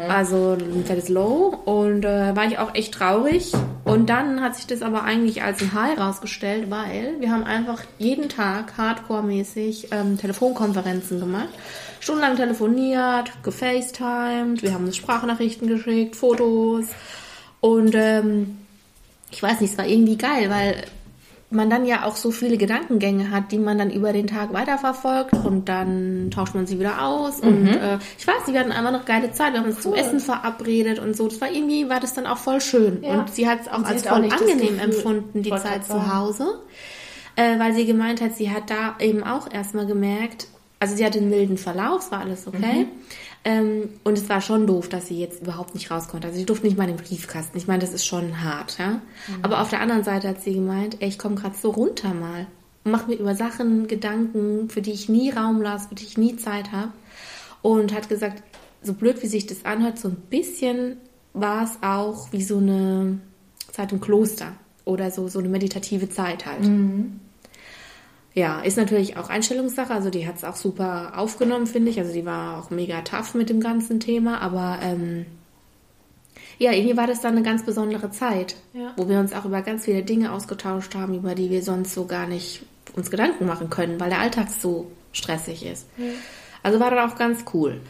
[0.09, 3.53] also ein fettes Low und äh, war ich auch echt traurig.
[3.85, 7.85] Und dann hat sich das aber eigentlich als ein High rausgestellt, weil wir haben einfach
[7.99, 11.51] jeden Tag hardcore-mäßig ähm, Telefonkonferenzen gemacht,
[12.01, 16.87] stundenlang telefoniert, gefacetimed, wir haben uns Sprachnachrichten geschickt, Fotos
[17.61, 18.59] und ähm,
[19.31, 20.85] ich weiß nicht, es war irgendwie geil, weil
[21.51, 25.33] man dann ja auch so viele Gedankengänge hat, die man dann über den Tag weiterverfolgt
[25.33, 29.05] und dann tauscht man sie wieder aus und äh, ich weiß wir hatten einfach noch
[29.05, 32.15] geile Zeit, wir haben uns zum Essen verabredet und so, das war irgendwie, war das
[32.15, 33.03] dann auch voll schön.
[33.03, 33.21] Ja.
[33.21, 36.13] und sie hat es auch als auch voll das angenehm empfunden, die Zeit zu.
[36.13, 36.61] Hause,
[37.37, 40.49] äh, weil sie gemeint hat, sie hat da eben auch erstmal gemerkt,
[40.81, 42.87] also sie hatte einen milden Verlauf, war alles okay.
[43.47, 46.27] Ähm, und es war schon doof, dass sie jetzt überhaupt nicht raus konnte.
[46.27, 47.57] Also sie durfte nicht mal in den Briefkasten.
[47.57, 49.01] Ich meine, das ist schon hart, ja.
[49.43, 52.49] Aber auf der anderen Seite hat sie gemeint, ey, ich komme gerade so runter mal.
[52.83, 56.19] Und mach mir über Sachen Gedanken, für die ich nie Raum lasse, für die ich
[56.19, 56.91] nie Zeit habe.
[57.63, 58.43] Und hat gesagt,
[58.83, 60.97] so blöd wie sich das anhört, so ein bisschen
[61.33, 63.21] war es auch wie so eine
[63.71, 64.55] Zeit im Kloster.
[64.85, 66.65] Oder so, so eine meditative Zeit halt.
[68.37, 69.95] Ja, ist natürlich auch Einstellungssache.
[69.95, 71.99] Also die hat es auch super aufgenommen, finde ich.
[71.99, 74.43] Also die war auch mega tough mit dem ganzen Thema.
[74.43, 75.25] Aber ähm,
[76.59, 78.93] ja, irgendwie war das dann eine ganz besondere Zeit, Ja.
[78.97, 82.05] wo wir uns auch über ganz viele Dinge ausgetauscht haben, über die wir sonst so
[82.05, 82.63] gar nicht
[82.95, 85.87] uns Gedanken machen können, weil der Alltag so stressig ist.
[86.63, 87.81] Also war dann auch ganz cool.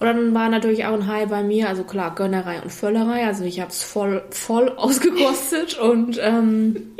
[0.00, 3.26] Und dann war natürlich auch ein High bei mir, also klar, Gönnerei und Völlerei.
[3.26, 6.92] Also ich habe es voll, voll ausgekostet und ähm,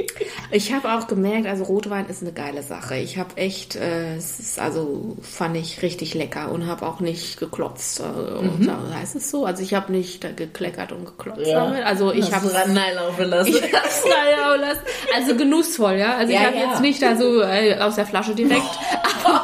[0.51, 2.97] ich habe auch gemerkt, also Rotwein ist eine geile Sache.
[2.97, 7.39] Ich habe echt, äh, es ist also fand ich richtig lecker und habe auch nicht
[7.39, 8.01] geklotzt.
[8.01, 8.03] Äh,
[8.39, 9.47] und so, heißt es so?
[9.47, 11.65] Also ich habe nicht da gekleckert und geklotzt Ja.
[11.65, 11.83] damit.
[11.87, 13.49] Also ich habe laufen lassen.
[13.55, 14.81] ich hab's auch lassen.
[15.17, 16.17] Also genussvoll, ja.
[16.17, 16.71] Also Ja, ich habe ja.
[16.71, 18.61] jetzt nicht da so äh, aus der Flasche direkt,
[19.25, 19.43] aber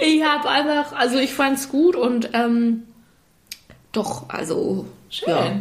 [0.00, 2.82] ich habe einfach, also ich fand's gut und ähm,
[3.92, 5.28] doch, also Schön.
[5.28, 5.52] ja,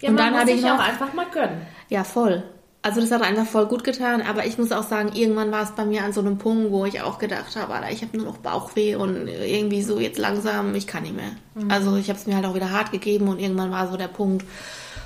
[0.00, 1.62] Ja, Und dann muss hatte ich auch einfach mal gönnen.
[1.88, 2.42] ja voll.
[2.80, 5.72] Also das hat einfach voll gut getan, aber ich muss auch sagen, irgendwann war es
[5.72, 8.26] bei mir an so einem Punkt, wo ich auch gedacht habe, Alter, ich habe nur
[8.26, 11.32] noch Bauchweh und irgendwie so jetzt langsam, ich kann nicht mehr.
[11.68, 14.06] Also ich habe es mir halt auch wieder hart gegeben und irgendwann war so der
[14.08, 14.46] Punkt,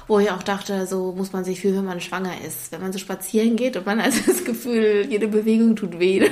[0.06, 2.70] wo ich auch dachte, so muss man sich fühlen, wenn man schwanger ist.
[2.72, 6.28] Wenn man so spazieren geht und man hat das Gefühl, jede Bewegung tut weh.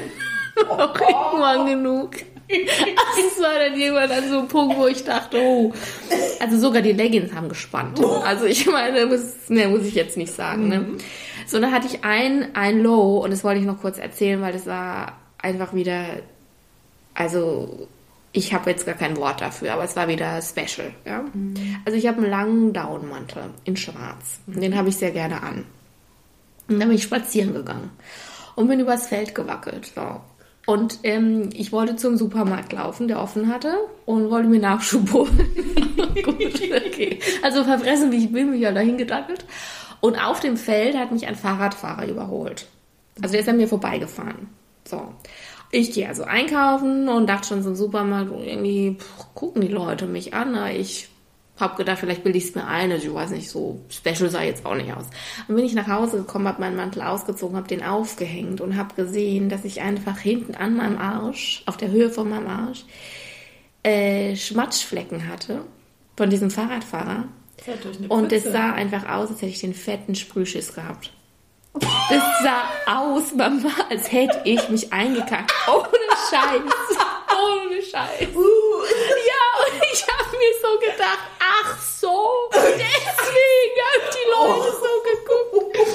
[0.69, 2.11] auch irgendwann genug.
[2.51, 5.73] Also es war dann irgendwann an so einem Punkt, wo ich dachte, oh,
[6.41, 8.03] also sogar die Leggings haben gespannt.
[8.25, 10.69] Also ich meine, muss, mehr muss ich jetzt nicht sagen.
[10.69, 10.87] Ne?
[11.47, 14.53] So, dann hatte ich ein, ein Low und das wollte ich noch kurz erzählen, weil
[14.53, 16.05] das war einfach wieder,
[17.15, 17.89] also
[18.33, 20.93] ich habe jetzt gar kein Wort dafür, aber es war wieder special.
[21.05, 21.25] Ja?
[21.85, 24.41] Also ich habe einen langen Downmantel in schwarz.
[24.47, 25.65] Den habe ich sehr gerne an.
[26.69, 27.91] Und dann bin ich spazieren gegangen
[28.55, 29.91] und bin übers Feld gewackelt.
[29.95, 30.21] So.
[30.67, 33.75] Und ähm, ich wollte zum Supermarkt laufen, der offen hatte,
[34.07, 35.51] und wollte mir Nachschub holen.
[36.25, 37.19] Gut, okay.
[37.43, 39.45] Also verfressen, wie ich bin, bin ich halt dahin gedackelt.
[40.01, 42.67] Und auf dem Feld hat mich ein Fahrradfahrer überholt.
[43.21, 44.49] Also der ist an mir vorbeigefahren.
[44.85, 45.13] So.
[45.73, 50.35] Ich gehe also einkaufen und dachte schon im Supermarkt, irgendwie pff, gucken die Leute mich
[50.35, 50.57] an.
[50.75, 51.09] Ich
[51.61, 52.91] hab gedacht, vielleicht bilde ich es mir ein.
[52.91, 55.07] Also ich weiß nicht, so special sah jetzt auch nicht aus.
[55.47, 58.95] Und bin ich nach Hause gekommen, habe meinen Mantel ausgezogen, habe den aufgehängt und habe
[58.95, 62.85] gesehen, dass ich einfach hinten an meinem Arsch, auf der Höhe von meinem Arsch,
[63.83, 65.63] äh, Schmatschflecken hatte
[66.17, 67.29] von diesem Fahrradfahrer.
[68.09, 71.13] Und es sah einfach aus, als hätte ich den fetten Sprühschiss gehabt.
[71.75, 75.53] Das sah aus, Mama, als hätte ich mich eingekackt.
[75.69, 75.89] Ohne
[76.31, 76.97] Scheiß.
[77.31, 78.29] Ohne Scheiß.
[78.35, 78.83] Uh.
[79.29, 81.21] Ja, und ich habe mir so gedacht,
[81.63, 84.85] ach so, deswegen haben die Leute oh.
[84.85, 85.89] so geguckt.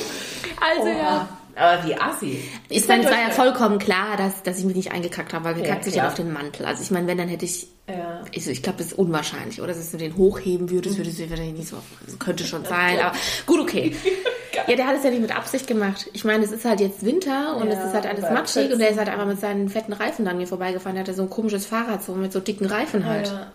[0.60, 0.98] Also oh.
[0.98, 1.30] ja.
[1.56, 2.44] Aber wie assi.
[2.68, 5.54] Ich meine, es war ja vollkommen klar, dass, dass ich mich nicht eingekackt habe, weil
[5.54, 6.66] gekackt ja, sich ja auf den Mantel.
[6.66, 8.24] Also ich meine, wenn, dann hätte ich, ja.
[8.32, 9.74] ich, ich glaube, das ist unwahrscheinlich, oder?
[9.74, 11.78] Dass du den hochheben würdest, würdest du wahrscheinlich nicht so,
[12.20, 13.96] könnte schon sein, aber gut, okay.
[14.68, 16.10] ja, der hat es ja nicht mit Absicht gemacht.
[16.12, 18.80] Ich meine, es ist halt jetzt Winter und ja, es ist halt alles matschig und
[18.80, 20.96] der ist halt einfach mit seinen fetten Reifen an mir vorbeigefahren.
[20.96, 23.28] Der hatte so ein komisches Fahrrad, so mit so dicken Reifen halt.
[23.28, 23.52] Ja.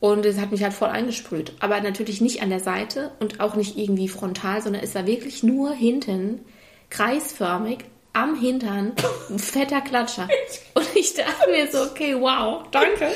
[0.00, 1.52] Und es hat mich halt voll eingesprüht.
[1.60, 5.42] Aber natürlich nicht an der Seite und auch nicht irgendwie frontal, sondern es war wirklich
[5.42, 6.44] nur hinten
[6.90, 8.94] kreisförmig am Hintern,
[9.30, 10.28] ein fetter Klatscher.
[10.74, 13.12] Und ich dachte mir so, okay, wow, danke.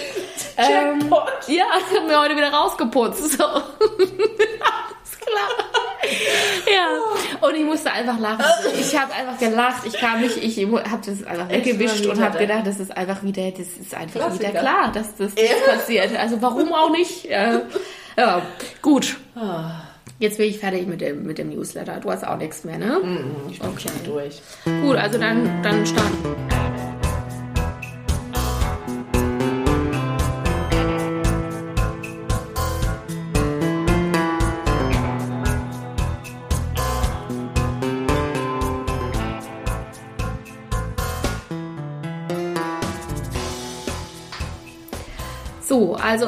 [0.57, 1.12] Ähm,
[1.49, 1.64] ja,
[1.95, 3.33] hab mir heute wieder rausgeputzt.
[3.33, 3.45] So.
[3.45, 3.62] Alles
[5.21, 5.72] klar.
[6.73, 8.45] Ja, und ich musste einfach lachen.
[8.79, 9.83] Ich habe einfach gelacht.
[9.87, 13.51] Ich kam nicht, ich habe das einfach weggewischt und habe gedacht, das ist einfach wieder,
[13.51, 14.51] das ist einfach Klassiker.
[14.51, 16.17] wieder klar, dass das, das passiert.
[16.17, 17.25] Also warum auch nicht?
[17.25, 17.62] Ja,
[18.17, 18.43] ja
[18.81, 19.17] gut.
[20.19, 21.99] Jetzt bin ich fertig mit dem, mit dem Newsletter.
[22.01, 23.01] Du hast auch nichts mehr, ne?
[23.51, 23.88] Ich bin okay.
[23.88, 24.41] schon durch.
[24.65, 26.72] Gut, also dann, dann starten.
[45.73, 46.27] So, also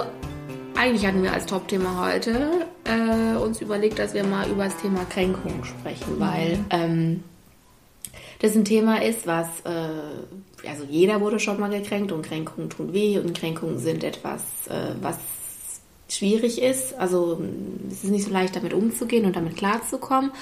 [0.74, 5.04] eigentlich hatten wir als Top-Thema heute äh, uns überlegt, dass wir mal über das Thema
[5.04, 6.20] Kränkung sprechen, mhm.
[6.20, 7.24] weil ähm,
[8.40, 12.94] das ein Thema ist, was, äh, also jeder wurde schon mal gekränkt und Kränkungen tun
[12.94, 15.18] weh und Kränkungen sind etwas, äh, was
[16.14, 16.94] schwierig ist.
[16.94, 17.40] Also
[17.90, 20.32] es ist nicht so leicht damit umzugehen und damit klarzukommen.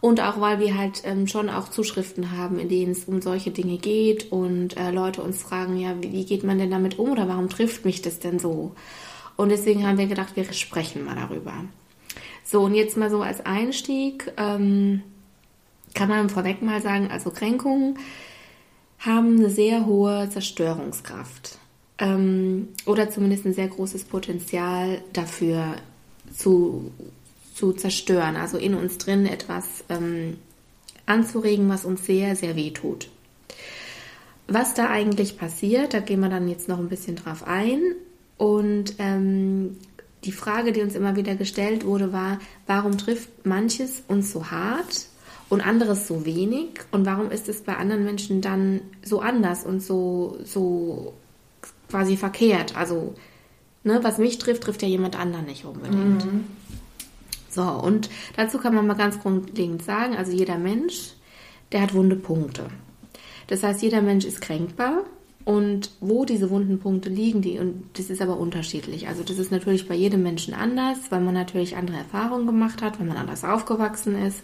[0.00, 3.50] Und auch weil wir halt ähm, schon auch Zuschriften haben, in denen es um solche
[3.50, 7.10] Dinge geht und äh, Leute uns fragen, ja, wie, wie geht man denn damit um
[7.10, 8.74] oder warum trifft mich das denn so?
[9.36, 11.52] Und deswegen haben wir gedacht, wir sprechen mal darüber.
[12.44, 15.02] So, und jetzt mal so als Einstieg ähm,
[15.94, 17.98] kann man vorweg mal sagen, also Kränkungen
[18.98, 21.58] haben eine sehr hohe Zerstörungskraft
[21.98, 25.76] ähm, oder zumindest ein sehr großes Potenzial dafür
[26.34, 26.92] zu,
[27.54, 30.38] zu zerstören, also in uns drin etwas ähm,
[31.06, 33.08] anzuregen, was uns sehr, sehr weh tut.
[34.46, 37.80] Was da eigentlich passiert, da gehen wir dann jetzt noch ein bisschen drauf ein.
[38.38, 39.76] Und ähm,
[40.24, 45.06] die Frage, die uns immer wieder gestellt wurde, war, warum trifft manches uns so hart
[45.48, 46.80] und anderes so wenig?
[46.92, 51.12] Und warum ist es bei anderen Menschen dann so anders und so, so
[51.88, 52.76] quasi verkehrt?
[52.76, 53.14] Also,
[53.84, 56.24] ne, was mich trifft, trifft ja jemand anderen nicht unbedingt.
[56.24, 56.44] Mhm.
[57.50, 61.14] So, und dazu kann man mal ganz grundlegend sagen, also jeder Mensch,
[61.72, 62.66] der hat wunde Punkte.
[63.46, 65.04] Das heißt, jeder Mensch ist kränkbar
[65.44, 69.08] und wo diese wunden Punkte liegen, die, und das ist aber unterschiedlich.
[69.08, 73.00] Also das ist natürlich bei jedem Menschen anders, weil man natürlich andere Erfahrungen gemacht hat,
[73.00, 74.42] weil man anders aufgewachsen ist.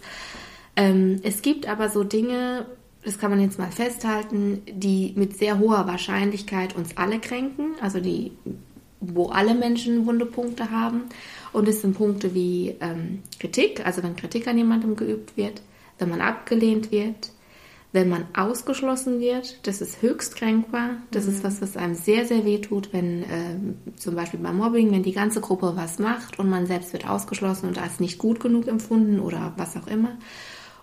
[0.75, 2.65] Ähm, es gibt aber so Dinge,
[3.05, 7.99] das kann man jetzt mal festhalten, die mit sehr hoher Wahrscheinlichkeit uns alle kränken, also
[7.99, 8.31] die,
[8.99, 11.03] wo alle Menschen wunde Punkte haben.
[11.53, 15.61] Und es sind Punkte wie ähm, Kritik, also wenn Kritik an jemandem geübt wird,
[15.99, 17.31] wenn man abgelehnt wird,
[17.91, 20.97] wenn man ausgeschlossen wird, das ist höchst kränkbar.
[21.11, 21.33] Das mhm.
[21.33, 25.03] ist was, was einem sehr, sehr weh tut, wenn äh, zum Beispiel beim Mobbing, wenn
[25.03, 28.67] die ganze Gruppe was macht und man selbst wird ausgeschlossen und als nicht gut genug
[28.67, 30.17] empfunden oder was auch immer.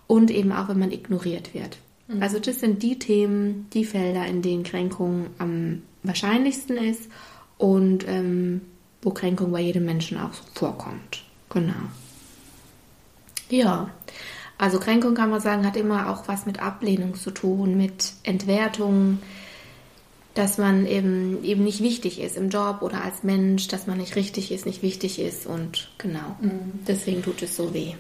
[0.06, 1.78] Und eben auch, wenn man ignoriert wird.
[2.12, 2.22] Mhm.
[2.22, 7.08] Also das sind die Themen, die Felder, in denen Kränkung am wahrscheinlichsten ist
[7.58, 8.62] und ähm,
[9.02, 11.22] wo Kränkung bei jedem Menschen auch vorkommt.
[11.50, 11.72] Genau.
[13.50, 13.90] Ja.
[14.58, 19.18] Also Kränkung kann man sagen, hat immer auch was mit Ablehnung zu tun, mit Entwertung,
[20.34, 24.16] dass man eben, eben nicht wichtig ist im Job oder als Mensch, dass man nicht
[24.16, 26.36] richtig ist, nicht wichtig ist und genau.
[26.40, 26.80] Mhm.
[26.86, 27.94] Deswegen tut es so weh.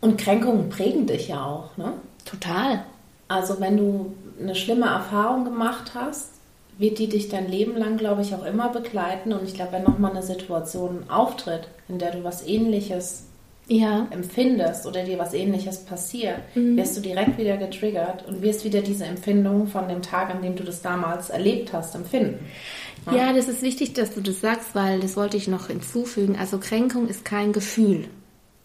[0.00, 1.94] Und Kränkungen prägen dich ja auch, ne?
[2.24, 2.84] Total.
[3.28, 6.30] Also wenn du eine schlimme Erfahrung gemacht hast,
[6.78, 9.32] wird die dich dein Leben lang, glaube ich, auch immer begleiten.
[9.32, 13.24] Und ich glaube, wenn nochmal eine Situation auftritt, in der du was ähnliches
[13.66, 14.06] ja.
[14.10, 16.76] empfindest oder dir was ähnliches passiert, mhm.
[16.76, 20.54] wirst du direkt wieder getriggert und wirst wieder diese Empfindung von dem Tag, an dem
[20.54, 22.38] du das damals erlebt hast, empfinden.
[23.06, 23.16] Ja.
[23.16, 26.36] ja, das ist wichtig, dass du das sagst, weil das wollte ich noch hinzufügen.
[26.38, 28.08] Also Kränkung ist kein Gefühl.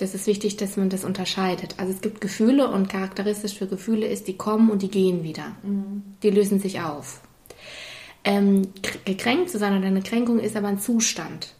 [0.01, 1.75] Das ist wichtig, dass man das unterscheidet.
[1.77, 5.55] Also es gibt Gefühle und charakteristisch für Gefühle ist, die kommen und die gehen wieder.
[5.61, 6.01] Mhm.
[6.23, 7.21] Die lösen sich auf.
[8.23, 8.69] Ähm,
[9.05, 11.53] gekränkt zu sein oder eine Kränkung ist aber ein Zustand.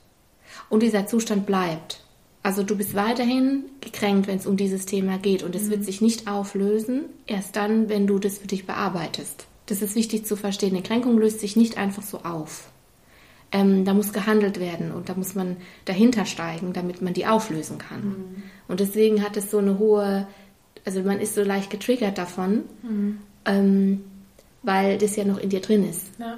[0.70, 2.04] Und dieser Zustand bleibt.
[2.42, 6.02] Also du bist weiterhin gekränkt, wenn es um dieses Thema geht und es wird sich
[6.02, 9.46] nicht auflösen, erst dann, wenn du das für dich bearbeitest.
[9.68, 10.74] Das ist wichtig zu verstehen.
[10.74, 12.72] Eine Kränkung löst sich nicht einfach so auf.
[13.52, 17.78] Ähm, da muss gehandelt werden und da muss man dahinter steigen, damit man die auflösen
[17.78, 18.04] kann.
[18.04, 18.44] Mhm.
[18.70, 20.26] Und deswegen hat es so eine hohe,
[20.86, 23.18] also man ist so leicht getriggert davon, Mhm.
[23.46, 24.04] ähm,
[24.64, 26.08] weil das ja noch in dir drin ist.
[26.18, 26.38] Ja.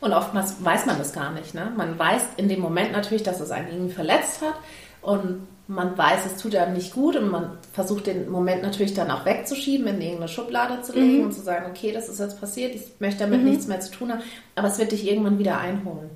[0.00, 1.54] Und oftmals weiß man das gar nicht.
[1.54, 1.72] Ne?
[1.76, 4.54] Man weiß in dem Moment natürlich, dass es einen irgendwie verletzt hat
[5.02, 9.10] und man weiß, es tut einem nicht gut und man versucht den Moment natürlich dann
[9.10, 12.74] auch wegzuschieben, in irgendeine Schublade zu legen und zu sagen, okay, das ist jetzt passiert,
[12.74, 14.22] ich möchte damit nichts mehr zu tun haben,
[14.54, 16.08] aber es wird dich irgendwann wieder einholen.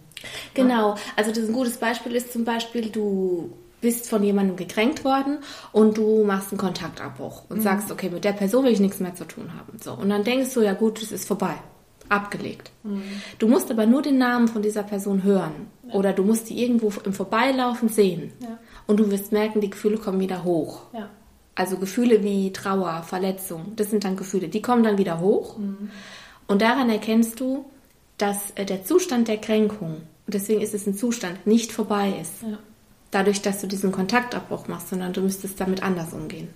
[0.55, 5.05] Genau, also das ist ein gutes Beispiel ist zum Beispiel, du bist von jemandem gekränkt
[5.05, 5.39] worden
[5.73, 9.15] und du machst einen Kontaktabbruch und sagst, okay, mit der Person will ich nichts mehr
[9.15, 9.79] zu tun haben.
[9.79, 11.55] So, und dann denkst du, ja gut, es ist vorbei,
[12.09, 12.71] abgelegt.
[13.39, 16.93] Du musst aber nur den Namen von dieser Person hören oder du musst die irgendwo
[17.05, 18.33] im Vorbeilaufen sehen.
[18.41, 18.59] Ja.
[18.87, 20.83] Und du wirst merken, die Gefühle kommen wieder hoch.
[20.93, 21.09] Ja.
[21.55, 25.57] Also Gefühle wie Trauer, Verletzung, das sind dann Gefühle, die kommen dann wieder hoch.
[26.47, 27.67] Und daran erkennst du,
[28.17, 32.43] dass äh, der Zustand der Kränkung, und deswegen ist es ein Zustand, nicht vorbei ist.
[32.43, 32.59] Ja.
[33.11, 36.49] Dadurch, dass du diesen Kontaktabbruch machst, sondern du müsstest damit anders umgehen.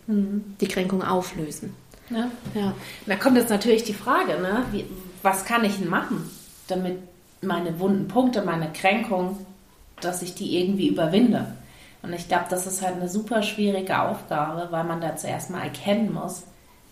[0.61, 1.75] Die Kränkung auflösen.
[2.09, 2.31] Ja.
[2.55, 2.75] Ja.
[3.05, 4.65] Da kommt jetzt natürlich die Frage, ne?
[4.73, 4.87] Wie,
[5.23, 6.31] was kann ich denn machen,
[6.69, 6.97] damit
[7.43, 9.45] meine wunden Punkte, meine Kränkung,
[10.01, 11.55] dass ich die irgendwie überwinde?
[12.07, 15.63] Und ich glaube, das ist halt eine super schwierige Aufgabe, weil man da zuerst mal
[15.63, 16.45] erkennen muss,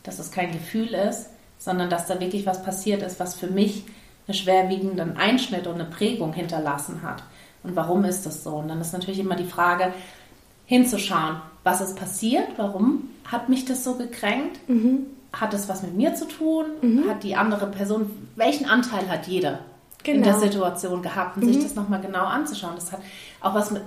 [0.02, 3.84] dass es kein Gefühl ist, sondern dass da wirklich was passiert ist, was für mich
[4.26, 7.22] einen schwerwiegenden Einschnitt und eine Prägung hinterlassen hat.
[7.62, 8.56] Und warum ist das so?
[8.56, 9.92] Und dann ist natürlich immer die Frage,
[10.66, 14.60] hinzuschauen, was ist passiert, warum hat mich das so gekränkt,
[15.32, 16.66] hat es was mit mir zu tun,
[17.08, 19.60] hat die andere Person, welchen Anteil hat jeder
[20.04, 20.24] in Genau.
[20.26, 22.74] der Situation gehabt und sich das nochmal genau anzuschauen.
[22.74, 23.00] Das hat
[23.40, 23.82] auch was mit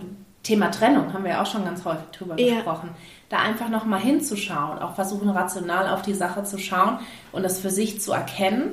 [0.47, 2.55] Thema Trennung, haben wir ja auch schon ganz häufig drüber Ja.
[2.55, 2.89] gesprochen.
[3.29, 6.99] Da einfach nochmal hinzuschauen, auch versuchen rational auf die Sache zu schauen
[7.33, 8.71] und das für sich zu erkennen,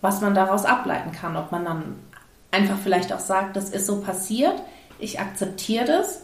[0.00, 1.36] was man daraus ableiten kann.
[1.36, 1.82] Ob man dann
[2.50, 4.60] einfach vielleicht auch sagt, das ist so passiert,
[4.98, 6.22] ich akzeptiere das,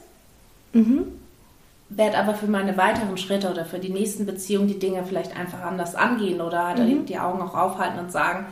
[1.88, 5.60] werde aber für meine weiteren Schritte oder für die nächsten Beziehungen die Dinge vielleicht einfach
[5.60, 7.06] anders angehen oder halt Mhm.
[7.06, 8.46] die Augen auch aufhalten und sagen,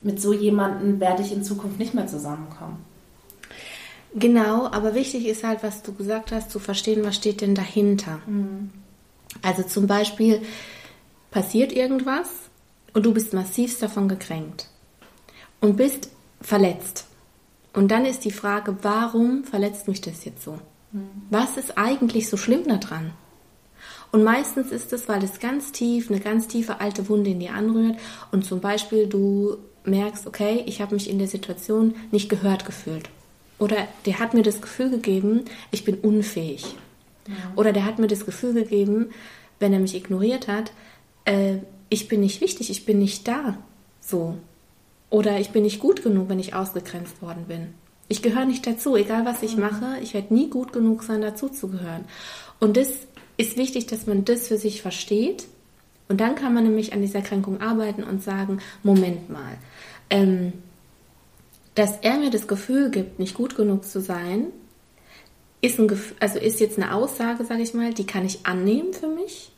[0.00, 2.84] mit so jemandem werde ich in Zukunft nicht mehr zusammenkommen.
[4.14, 8.20] Genau, aber wichtig ist halt, was du gesagt hast, zu verstehen, was steht denn dahinter.
[9.42, 10.40] Also zum Beispiel
[11.32, 12.28] passiert irgendwas
[12.92, 14.68] und du bist massivst davon gekränkt
[15.60, 17.06] und bist verletzt.
[17.72, 20.58] Und dann ist die Frage, warum verletzt mich das jetzt so?
[21.30, 23.10] Was ist eigentlich so schlimm daran?
[24.12, 27.52] Und meistens ist es, weil es ganz tief, eine ganz tiefe alte Wunde in dir
[27.52, 27.98] anrührt
[28.30, 33.10] und zum Beispiel du merkst, okay, ich habe mich in der Situation nicht gehört gefühlt.
[33.58, 36.76] Oder der hat mir das Gefühl gegeben, ich bin unfähig.
[37.56, 39.10] Oder der hat mir das Gefühl gegeben,
[39.58, 40.72] wenn er mich ignoriert hat,
[41.24, 43.56] äh, ich bin nicht wichtig, ich bin nicht da.
[44.00, 44.36] So.
[45.10, 47.74] Oder ich bin nicht gut genug, wenn ich ausgegrenzt worden bin.
[48.08, 51.48] Ich gehöre nicht dazu, egal was ich mache, ich werde nie gut genug sein, dazu
[51.48, 52.04] zu gehören.
[52.60, 52.88] Und das
[53.36, 55.46] ist wichtig, dass man das für sich versteht.
[56.08, 59.56] Und dann kann man nämlich an dieser Kränkung arbeiten und sagen, Moment mal,
[60.10, 60.52] ähm,
[61.74, 64.46] dass er mir das Gefühl gibt, nicht gut genug zu sein,
[65.60, 69.08] ist, ein, also ist jetzt eine Aussage, sage ich mal, die kann ich annehmen für
[69.08, 69.50] mich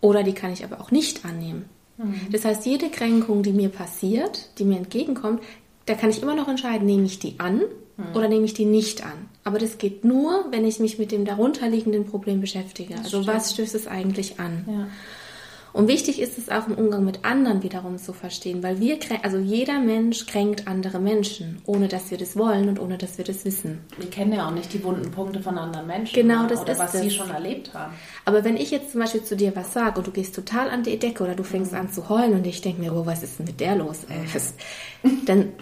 [0.00, 1.66] oder die kann ich aber auch nicht annehmen.
[2.32, 5.40] Das heißt, jede Kränkung, die mir passiert, die mir entgegenkommt,
[5.86, 7.62] da kann ich immer noch entscheiden, nehme ich die an
[8.14, 9.28] oder nehme ich die nicht an.
[9.44, 12.96] Aber das geht nur, wenn ich mich mit dem darunterliegenden Problem beschäftige.
[12.96, 14.64] also was stößt es eigentlich an?
[14.66, 14.88] Ja.
[15.72, 19.38] Und wichtig ist es auch im Umgang mit anderen wiederum zu verstehen, weil wir, also
[19.38, 23.44] jeder Mensch kränkt andere Menschen, ohne dass wir das wollen und ohne dass wir das
[23.44, 23.78] wissen.
[23.98, 26.14] Wir kennen ja auch nicht die wunden Punkte von anderen Menschen.
[26.14, 26.48] Genau, ne?
[26.48, 27.00] das oder ist was es.
[27.00, 27.94] sie schon erlebt haben.
[28.24, 30.82] Aber wenn ich jetzt zum Beispiel zu dir was sage und du gehst total an
[30.82, 33.38] die Decke oder du fängst an zu heulen und ich denke mir, oh, was ist
[33.38, 34.00] denn mit der los?
[34.08, 35.10] Ey?
[35.26, 35.52] Dann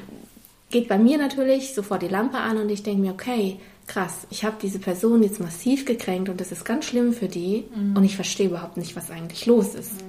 [0.70, 3.58] geht bei mir natürlich sofort die Lampe an und ich denke mir, okay,
[3.91, 7.65] krass, ich habe diese Person jetzt massiv gekränkt und das ist ganz schlimm für die
[7.95, 10.05] und ich verstehe überhaupt nicht, was eigentlich los ist.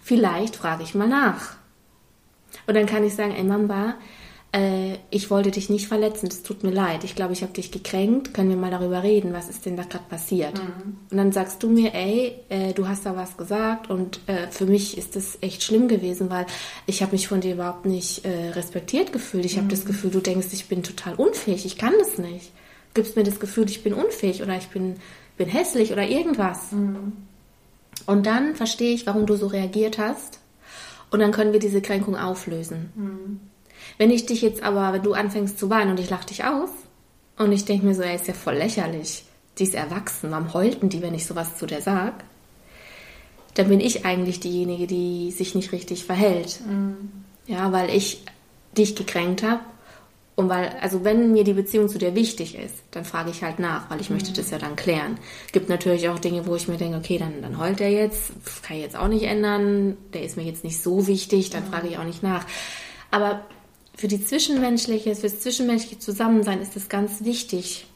[0.00, 1.56] Vielleicht frage ich mal nach.
[2.66, 3.94] Und dann kann ich sagen, ey Mamba,
[4.52, 7.04] äh, ich wollte dich nicht verletzen, es tut mir leid.
[7.04, 8.34] Ich glaube, ich habe dich gekränkt.
[8.34, 9.32] Können wir mal darüber reden?
[9.32, 10.60] Was ist denn da gerade passiert?
[11.10, 14.66] Und dann sagst du mir, ey, äh, du hast da was gesagt und äh, für
[14.66, 16.46] mich ist das echt schlimm gewesen, weil
[16.86, 19.46] ich habe mich von dir überhaupt nicht äh, respektiert gefühlt.
[19.46, 21.64] Ich habe das Gefühl, du denkst, ich bin total unfähig.
[21.64, 22.52] Ich kann das nicht.
[22.94, 24.96] Gibst mir das Gefühl, ich bin unfähig oder ich bin,
[25.36, 26.72] bin hässlich oder irgendwas.
[28.06, 30.38] Und dann verstehe ich, warum du so reagiert hast.
[31.10, 33.40] Und dann können wir diese Kränkung auflösen.
[33.98, 36.70] Wenn ich dich jetzt aber, wenn du anfängst zu weinen und ich lache dich aus
[37.38, 39.24] und ich denke mir so, ey, ist ja voll lächerlich.
[39.58, 42.24] die ist erwachsen, warum heulten die, wenn ich sowas zu der sag?
[43.54, 46.60] Dann bin ich eigentlich diejenige, die sich nicht richtig verhält.
[46.66, 47.10] Mhm.
[47.46, 48.22] Ja, weil ich
[48.76, 49.60] dich gekränkt habe
[50.34, 53.58] und weil, also wenn mir die Beziehung zu dir wichtig ist, dann frage ich halt
[53.58, 54.16] nach, weil ich mhm.
[54.16, 55.18] möchte das ja dann klären.
[55.52, 58.62] Gibt natürlich auch Dinge, wo ich mir denke, okay, dann, dann heult er jetzt, das
[58.62, 61.72] kann ich jetzt auch nicht ändern, der ist mir jetzt nicht so wichtig, dann mhm.
[61.72, 62.46] frage ich auch nicht nach.
[63.10, 63.42] Aber
[63.94, 67.86] für die zwischenmenschliche, für das zwischenmenschliche Zusammensein ist es ganz wichtig,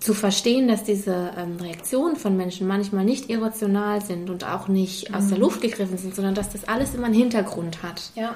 [0.00, 5.14] zu verstehen, dass diese ähm, Reaktionen von Menschen manchmal nicht irrational sind und auch nicht
[5.14, 5.44] aus der mhm.
[5.44, 8.10] Luft gegriffen sind, sondern dass das alles immer einen Hintergrund hat.
[8.14, 8.34] Ja.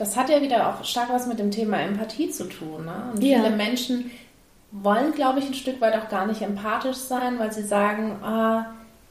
[0.00, 2.86] Das hat ja wieder auch stark was mit dem Thema Empathie zu tun.
[2.86, 3.12] Ne?
[3.12, 3.36] Und ja.
[3.38, 4.10] viele Menschen
[4.72, 8.66] wollen, glaube ich, ein Stück weit auch gar nicht empathisch sein, weil sie sagen, ah,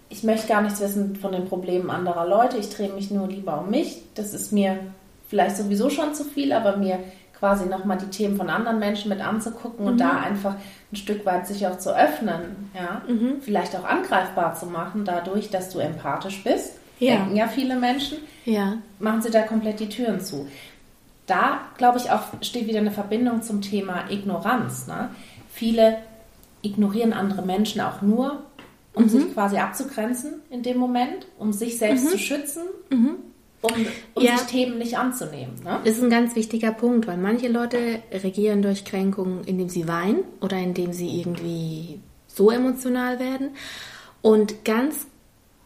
[0.10, 3.62] ich möchte gar nichts wissen von den Problemen anderer Leute, ich drehe mich nur lieber
[3.62, 4.02] um mich.
[4.16, 4.80] Das ist mir
[5.28, 6.98] vielleicht sowieso schon zu viel, aber mir
[7.38, 9.92] quasi nochmal die Themen von anderen Menschen mit anzugucken mhm.
[9.92, 10.56] und da einfach
[10.92, 13.42] ein Stück weit sich auch zu öffnen, ja, mhm.
[13.42, 16.80] vielleicht auch angreifbar zu machen, dadurch, dass du empathisch bist.
[16.98, 17.16] Ja.
[17.16, 18.18] Denken ja viele Menschen.
[18.44, 18.80] Ja.
[18.98, 20.48] Machen sie da komplett die Türen zu
[21.30, 24.88] da, glaube ich, auch steht wieder eine Verbindung zum Thema Ignoranz.
[24.88, 25.10] Ne?
[25.50, 25.98] Viele
[26.62, 28.44] ignorieren andere Menschen auch nur,
[28.94, 29.10] um mhm.
[29.10, 32.10] sich quasi abzugrenzen in dem Moment, um sich selbst mhm.
[32.10, 33.16] zu schützen, mhm.
[33.62, 33.72] um,
[34.16, 34.38] um ja.
[34.38, 35.56] sich Themen nicht anzunehmen.
[35.64, 35.80] Ne?
[35.84, 40.24] Das ist ein ganz wichtiger Punkt, weil manche Leute regieren durch Kränkungen, indem sie weinen
[40.42, 43.52] oder indem sie irgendwie so emotional werden.
[44.22, 45.08] Und ganz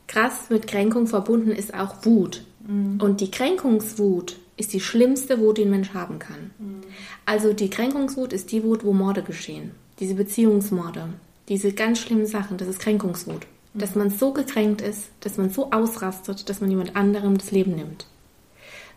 [0.08, 2.44] krass mit Kränkung verbunden ist auch Wut.
[2.68, 3.00] Mhm.
[3.02, 6.52] Und die Kränkungswut ist die schlimmste Wut, die ein Mensch haben kann.
[6.60, 6.82] Mhm.
[7.26, 9.72] Also die Kränkungswut ist die Wut, wo Morde geschehen.
[10.00, 11.10] Diese Beziehungsmorde,
[11.50, 13.48] diese ganz schlimmen Sachen, das ist Kränkungswut.
[13.74, 13.80] Mhm.
[13.80, 17.76] Dass man so gekränkt ist, dass man so ausrastet, dass man jemand anderem das Leben
[17.76, 18.06] nimmt.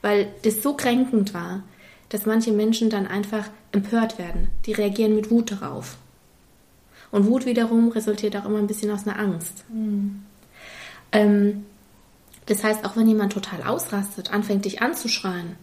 [0.03, 1.63] Weil das so kränkend war,
[2.11, 4.49] dass manche Menschen dann einfach empört werden.
[4.67, 5.97] Die reagieren mit Wut darauf.
[7.11, 9.65] Und Wut wiederum resultiert auch immer ein bisschen aus einer Angst.
[9.73, 10.23] Mhm.
[11.13, 11.65] Ähm,
[12.47, 15.57] das heißt, auch wenn jemand total ausrastet, anfängt dich anzuschreien,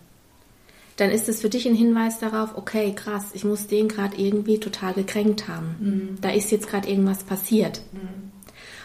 [0.98, 4.60] dann ist es für dich ein Hinweis darauf, okay, krass, ich muss den gerade irgendwie
[4.60, 5.76] total gekränkt haben.
[5.80, 6.22] Mhm.
[6.22, 7.82] Da ist jetzt gerade irgendwas passiert.
[7.94, 8.32] Mhm.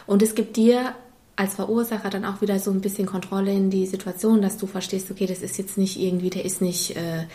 [0.07, 0.95] Und es gibt dir
[1.37, 5.11] als Verursacher dann auch wieder so ein bisschen Kontrolle in die Situation, dass du verstehst,
[5.11, 7.27] okay, das ist jetzt nicht irgendwie, der ist nicht äh,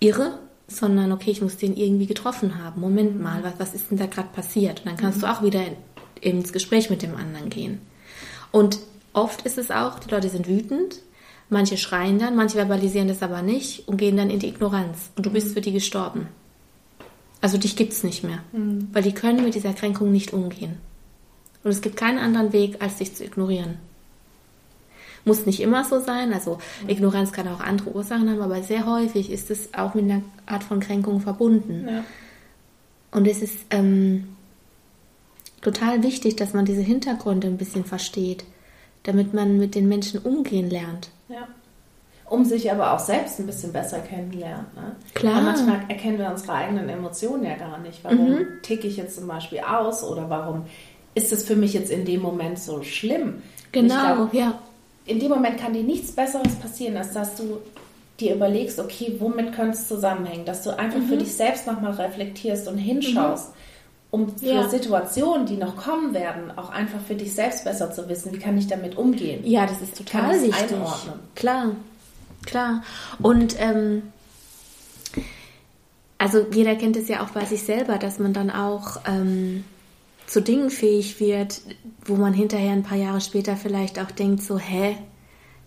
[0.00, 2.80] irre, sondern okay, ich muss den irgendwie getroffen haben.
[2.80, 3.22] Moment mhm.
[3.22, 4.80] mal, was, was ist denn da gerade passiert?
[4.80, 5.22] Und dann kannst mhm.
[5.22, 5.62] du auch wieder
[6.20, 7.80] ins Gespräch mit dem anderen gehen.
[8.52, 8.78] Und
[9.12, 11.00] Oft ist es auch, die Leute sind wütend,
[11.48, 15.26] manche schreien dann, manche verbalisieren das aber nicht und gehen dann in die Ignoranz und
[15.26, 15.52] du bist mhm.
[15.54, 16.28] für die gestorben.
[17.40, 18.88] Also dich gibt es nicht mehr, mhm.
[18.92, 20.78] weil die können mit dieser Kränkung nicht umgehen.
[21.64, 23.78] Und es gibt keinen anderen Weg, als dich zu ignorieren.
[25.24, 26.88] Muss nicht immer so sein, also mhm.
[26.90, 30.64] Ignoranz kann auch andere Ursachen haben, aber sehr häufig ist es auch mit einer Art
[30.64, 31.86] von Kränkung verbunden.
[31.88, 32.04] Ja.
[33.10, 34.28] Und es ist ähm,
[35.62, 38.44] total wichtig, dass man diese Hintergründe ein bisschen versteht
[39.04, 41.10] damit man mit den Menschen umgehen lernt.
[41.28, 41.48] Ja.
[42.28, 44.66] Um sich aber auch selbst ein bisschen besser kennenlernen.
[44.74, 44.96] Ne?
[45.14, 45.36] Klar.
[45.36, 48.00] Weil manchmal erkennen wir unsere eigenen Emotionen ja gar nicht.
[48.02, 48.46] Warum mhm.
[48.62, 50.66] ticke ich jetzt zum Beispiel aus oder warum
[51.14, 53.42] ist es für mich jetzt in dem Moment so schlimm?
[53.72, 54.58] Genau, glaub, ja.
[55.06, 57.58] In dem Moment kann dir nichts Besseres passieren, als dass du
[58.20, 60.44] dir überlegst, okay, womit könnte es zusammenhängen?
[60.44, 61.08] Dass du einfach mhm.
[61.08, 63.50] für dich selbst nochmal reflektierst und hinschaust.
[63.50, 63.58] Mhm
[64.10, 64.68] um für ja.
[64.68, 68.56] Situationen, die noch kommen werden, auch einfach für dich selbst besser zu wissen, wie kann
[68.56, 69.42] ich damit umgehen?
[69.44, 70.72] Ja, das ist total kann wichtig.
[70.72, 71.14] Einordnen.
[71.34, 71.76] Klar,
[72.46, 72.82] klar.
[73.20, 74.02] Und ähm,
[76.16, 79.64] also jeder kennt es ja auch bei sich selber, dass man dann auch ähm,
[80.26, 81.60] zu Dingen fähig wird,
[82.04, 84.96] wo man hinterher ein paar Jahre später vielleicht auch denkt, so, hä,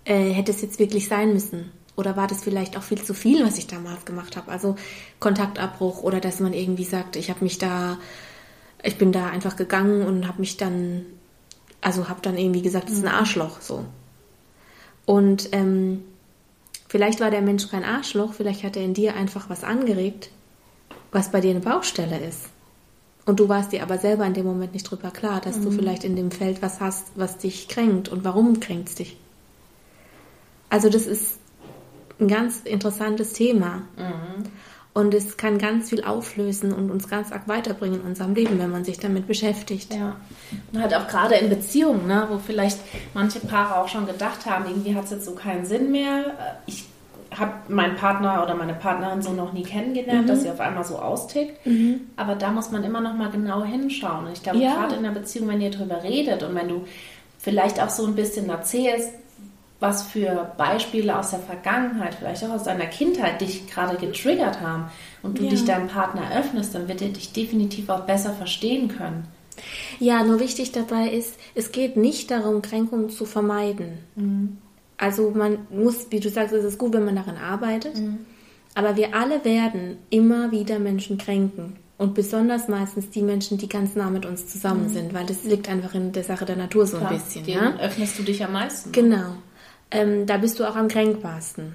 [0.05, 1.71] äh, hätte es jetzt wirklich sein müssen?
[1.95, 4.51] Oder war das vielleicht auch viel zu viel, was ich damals gemacht habe?
[4.51, 4.75] Also
[5.19, 7.97] Kontaktabbruch oder dass man irgendwie sagt, ich habe mich da
[8.83, 11.05] ich bin da einfach gegangen und habe mich dann,
[11.81, 13.19] also habe dann irgendwie gesagt, das ist ein mhm.
[13.19, 13.85] Arschloch so.
[15.05, 16.03] Und ähm,
[16.87, 20.29] vielleicht war der Mensch kein Arschloch, vielleicht hat er in dir einfach was angeregt,
[21.11, 22.49] was bei dir eine Baustelle ist.
[23.25, 25.63] Und du warst dir aber selber in dem Moment nicht drüber klar, dass mhm.
[25.63, 29.17] du vielleicht in dem Feld was hast, was dich kränkt und warum kränkt es dich.
[30.69, 31.37] Also das ist
[32.19, 33.83] ein ganz interessantes Thema.
[33.97, 34.45] Mhm.
[34.93, 38.71] Und es kann ganz viel auflösen und uns ganz arg weiterbringen in unserem Leben, wenn
[38.71, 39.93] man sich damit beschäftigt.
[39.93, 40.17] Ja.
[40.73, 42.79] Und halt auch gerade in Beziehungen, ne, wo vielleicht
[43.13, 46.37] manche Paare auch schon gedacht haben, irgendwie hat es jetzt so keinen Sinn mehr.
[46.65, 46.85] Ich
[47.37, 50.27] habe meinen Partner oder meine Partnerin so noch nie kennengelernt, mhm.
[50.27, 51.65] dass sie auf einmal so austickt.
[51.65, 52.01] Mhm.
[52.17, 54.25] Aber da muss man immer noch mal genau hinschauen.
[54.25, 54.73] Und ich glaube, ja.
[54.73, 56.85] gerade in einer Beziehung, wenn ihr darüber redet und wenn du
[57.39, 59.13] vielleicht auch so ein bisschen erzählst,
[59.81, 64.85] was für Beispiele aus der Vergangenheit, vielleicht auch aus deiner Kindheit dich gerade getriggert haben
[65.23, 65.49] und du Ja.
[65.49, 69.25] dich deinem Partner öffnest, dann wird er dich definitiv auch besser verstehen können.
[69.99, 73.97] Ja, nur wichtig dabei ist, es geht nicht darum, Kränkungen zu vermeiden.
[74.97, 77.93] Also man muss, wie du sagst, es ist gut, wenn man daran arbeitet.
[78.75, 81.75] Aber wir alle werden immer wieder Menschen kränken.
[81.97, 85.69] Und besonders meistens die Menschen, die ganz nah mit uns zusammen sind, weil das liegt
[85.69, 87.45] einfach in der Sache der Natur so ein Klar, bisschen.
[87.45, 87.79] denen Ja?
[87.79, 88.91] öffnest du dich am meisten.
[88.91, 89.35] Genau.
[89.91, 91.73] Ähm, da bist du auch am kränkbarsten.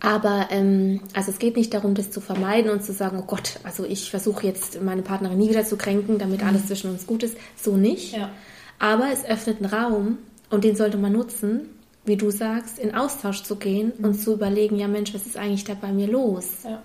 [0.00, 3.58] Aber ähm, also es geht nicht darum, das zu vermeiden und zu sagen, oh Gott,
[3.64, 7.22] also ich versuche jetzt meine Partnerin nie wieder zu kränken, damit alles zwischen uns gut
[7.22, 7.36] ist.
[7.56, 8.14] So nicht.
[8.14, 8.30] Ja.
[8.78, 10.18] Aber es öffnet einen Raum
[10.50, 11.68] und den sollte man nutzen,
[12.04, 15.64] wie du sagst, in Austausch zu gehen und zu überlegen, ja Mensch, was ist eigentlich
[15.64, 16.48] da bei mir los?
[16.64, 16.82] Ja.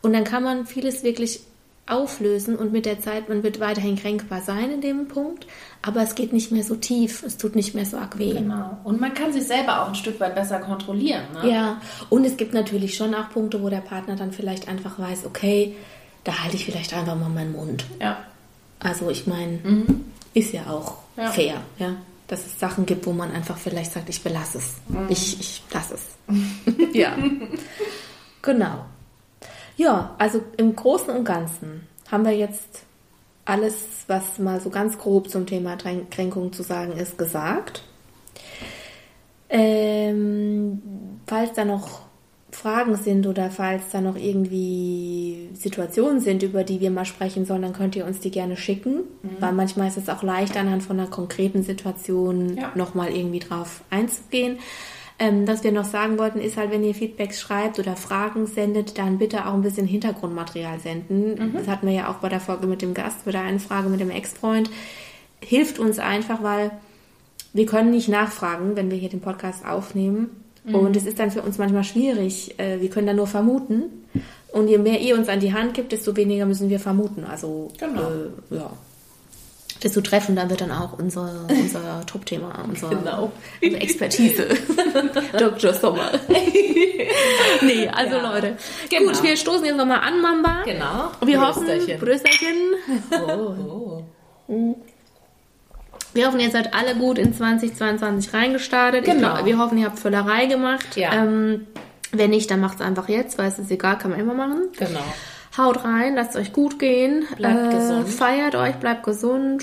[0.00, 1.40] Und dann kann man vieles wirklich
[1.86, 5.46] auflösen und mit der Zeit, man wird weiterhin kränkbar sein in dem Punkt,
[5.82, 8.32] aber es geht nicht mehr so tief, es tut nicht mehr so arg weh.
[8.34, 8.78] Genau.
[8.84, 11.24] Und man kann sich selber auch ein Stück weit besser kontrollieren.
[11.42, 11.50] Ne?
[11.50, 15.26] Ja, und es gibt natürlich schon auch Punkte, wo der Partner dann vielleicht einfach weiß,
[15.26, 15.74] okay,
[16.24, 17.84] da halte ich vielleicht einfach mal meinen Mund.
[18.00, 18.18] Ja.
[18.78, 19.58] Also ich meine,
[20.34, 21.30] ist ja auch Ja.
[21.30, 21.96] fair, ja.
[22.28, 24.74] Dass es Sachen gibt, wo man einfach vielleicht sagt, ich belasse es.
[25.08, 26.02] Ich, ich lasse es.
[26.94, 27.14] ja.
[28.40, 28.84] Genau.
[29.82, 32.82] Ja, also im Großen und Ganzen haben wir jetzt
[33.44, 33.74] alles,
[34.06, 37.82] was mal so ganz grob zum Thema Kränkung zu sagen ist, gesagt.
[39.50, 40.80] Ähm,
[41.26, 42.02] falls da noch
[42.52, 47.62] Fragen sind oder falls da noch irgendwie Situationen sind, über die wir mal sprechen sollen,
[47.62, 49.00] dann könnt ihr uns die gerne schicken,
[49.40, 52.70] weil manchmal ist es auch leicht, anhand von einer konkreten Situation Ja.
[52.76, 54.58] nochmal irgendwie drauf einzugehen.
[55.24, 58.98] Ähm, was wir noch sagen wollten, ist halt, wenn ihr Feedbacks schreibt oder Fragen sendet,
[58.98, 61.52] dann bitte auch ein bisschen Hintergrundmaterial senden.
[61.54, 63.88] Das hatten wir ja auch bei der Folge mit dem Gast, bei der einen Frage
[63.88, 64.70] mit dem Ex-Freund.
[65.40, 66.70] Hilft uns einfach, weil
[67.52, 70.30] wir können nicht nachfragen, wenn wir hier den Podcast aufnehmen.
[70.64, 72.54] Und es ist dann für uns manchmal schwierig.
[72.58, 73.82] Äh, Wir können dann nur vermuten.
[74.52, 77.24] Und je mehr ihr uns an die Hand gibt, desto weniger müssen wir vermuten.
[77.24, 78.00] Also, Genau.
[78.02, 78.70] äh, ja.
[79.82, 83.32] Desto treffender wird dann auch unser, unser Top-Thema, unser, Genau.
[83.62, 84.46] unsere Expertise.
[85.38, 85.74] Dr.
[85.74, 86.10] Sommer.
[87.62, 88.32] nee, also Ja.
[88.32, 88.56] Leute.
[88.90, 89.12] Genau.
[89.12, 90.62] Gut, wir stoßen jetzt nochmal an, Mamba.
[90.64, 91.10] Genau.
[91.24, 92.00] Wir hoffen, Prösterchen.
[92.00, 92.56] Brüsterchen.
[94.48, 94.74] Oh.
[96.14, 99.04] Wir hoffen, ihr seid alle gut in 2022 reingestartet.
[99.04, 99.34] Genau.
[99.34, 100.96] glaub, wir hoffen, ihr habt Völlerei gemacht.
[100.96, 101.12] Ja.
[101.14, 101.66] Ähm,
[102.12, 104.68] wenn nicht, dann macht es einfach jetzt, weil es ist egal, kann man immer machen.
[104.78, 105.00] Genau.
[105.56, 107.24] Haut rein, lasst euch gut gehen.
[107.36, 108.08] Bleibt gesund.
[108.08, 109.62] Feiert euch, bleibt gesund.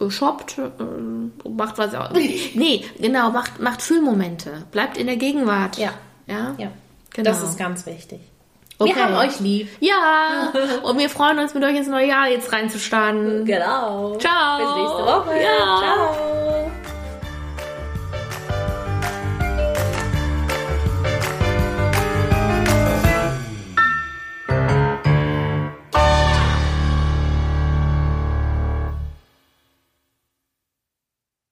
[0.00, 2.10] äh, Shoppt, äh, macht was auch.
[2.54, 4.64] nee, genau, macht, macht Fühlmomente.
[4.70, 5.78] Bleibt in der Gegenwart.
[5.78, 5.92] Ja.
[6.26, 6.54] Ja?
[6.58, 6.68] Ja.
[7.14, 7.30] Genau.
[7.30, 8.20] Das ist ganz wichtig.
[8.78, 8.94] Okay.
[8.94, 9.68] Wir haben euch lieb.
[9.80, 13.44] Ja, und wir freuen uns, mit euch ins neue Jahr jetzt reinzustarten.
[13.44, 14.16] Genau.
[14.18, 14.58] Ciao.
[14.58, 15.42] Bis nächste Woche.
[15.42, 15.78] Ja.
[15.78, 16.51] Ciao.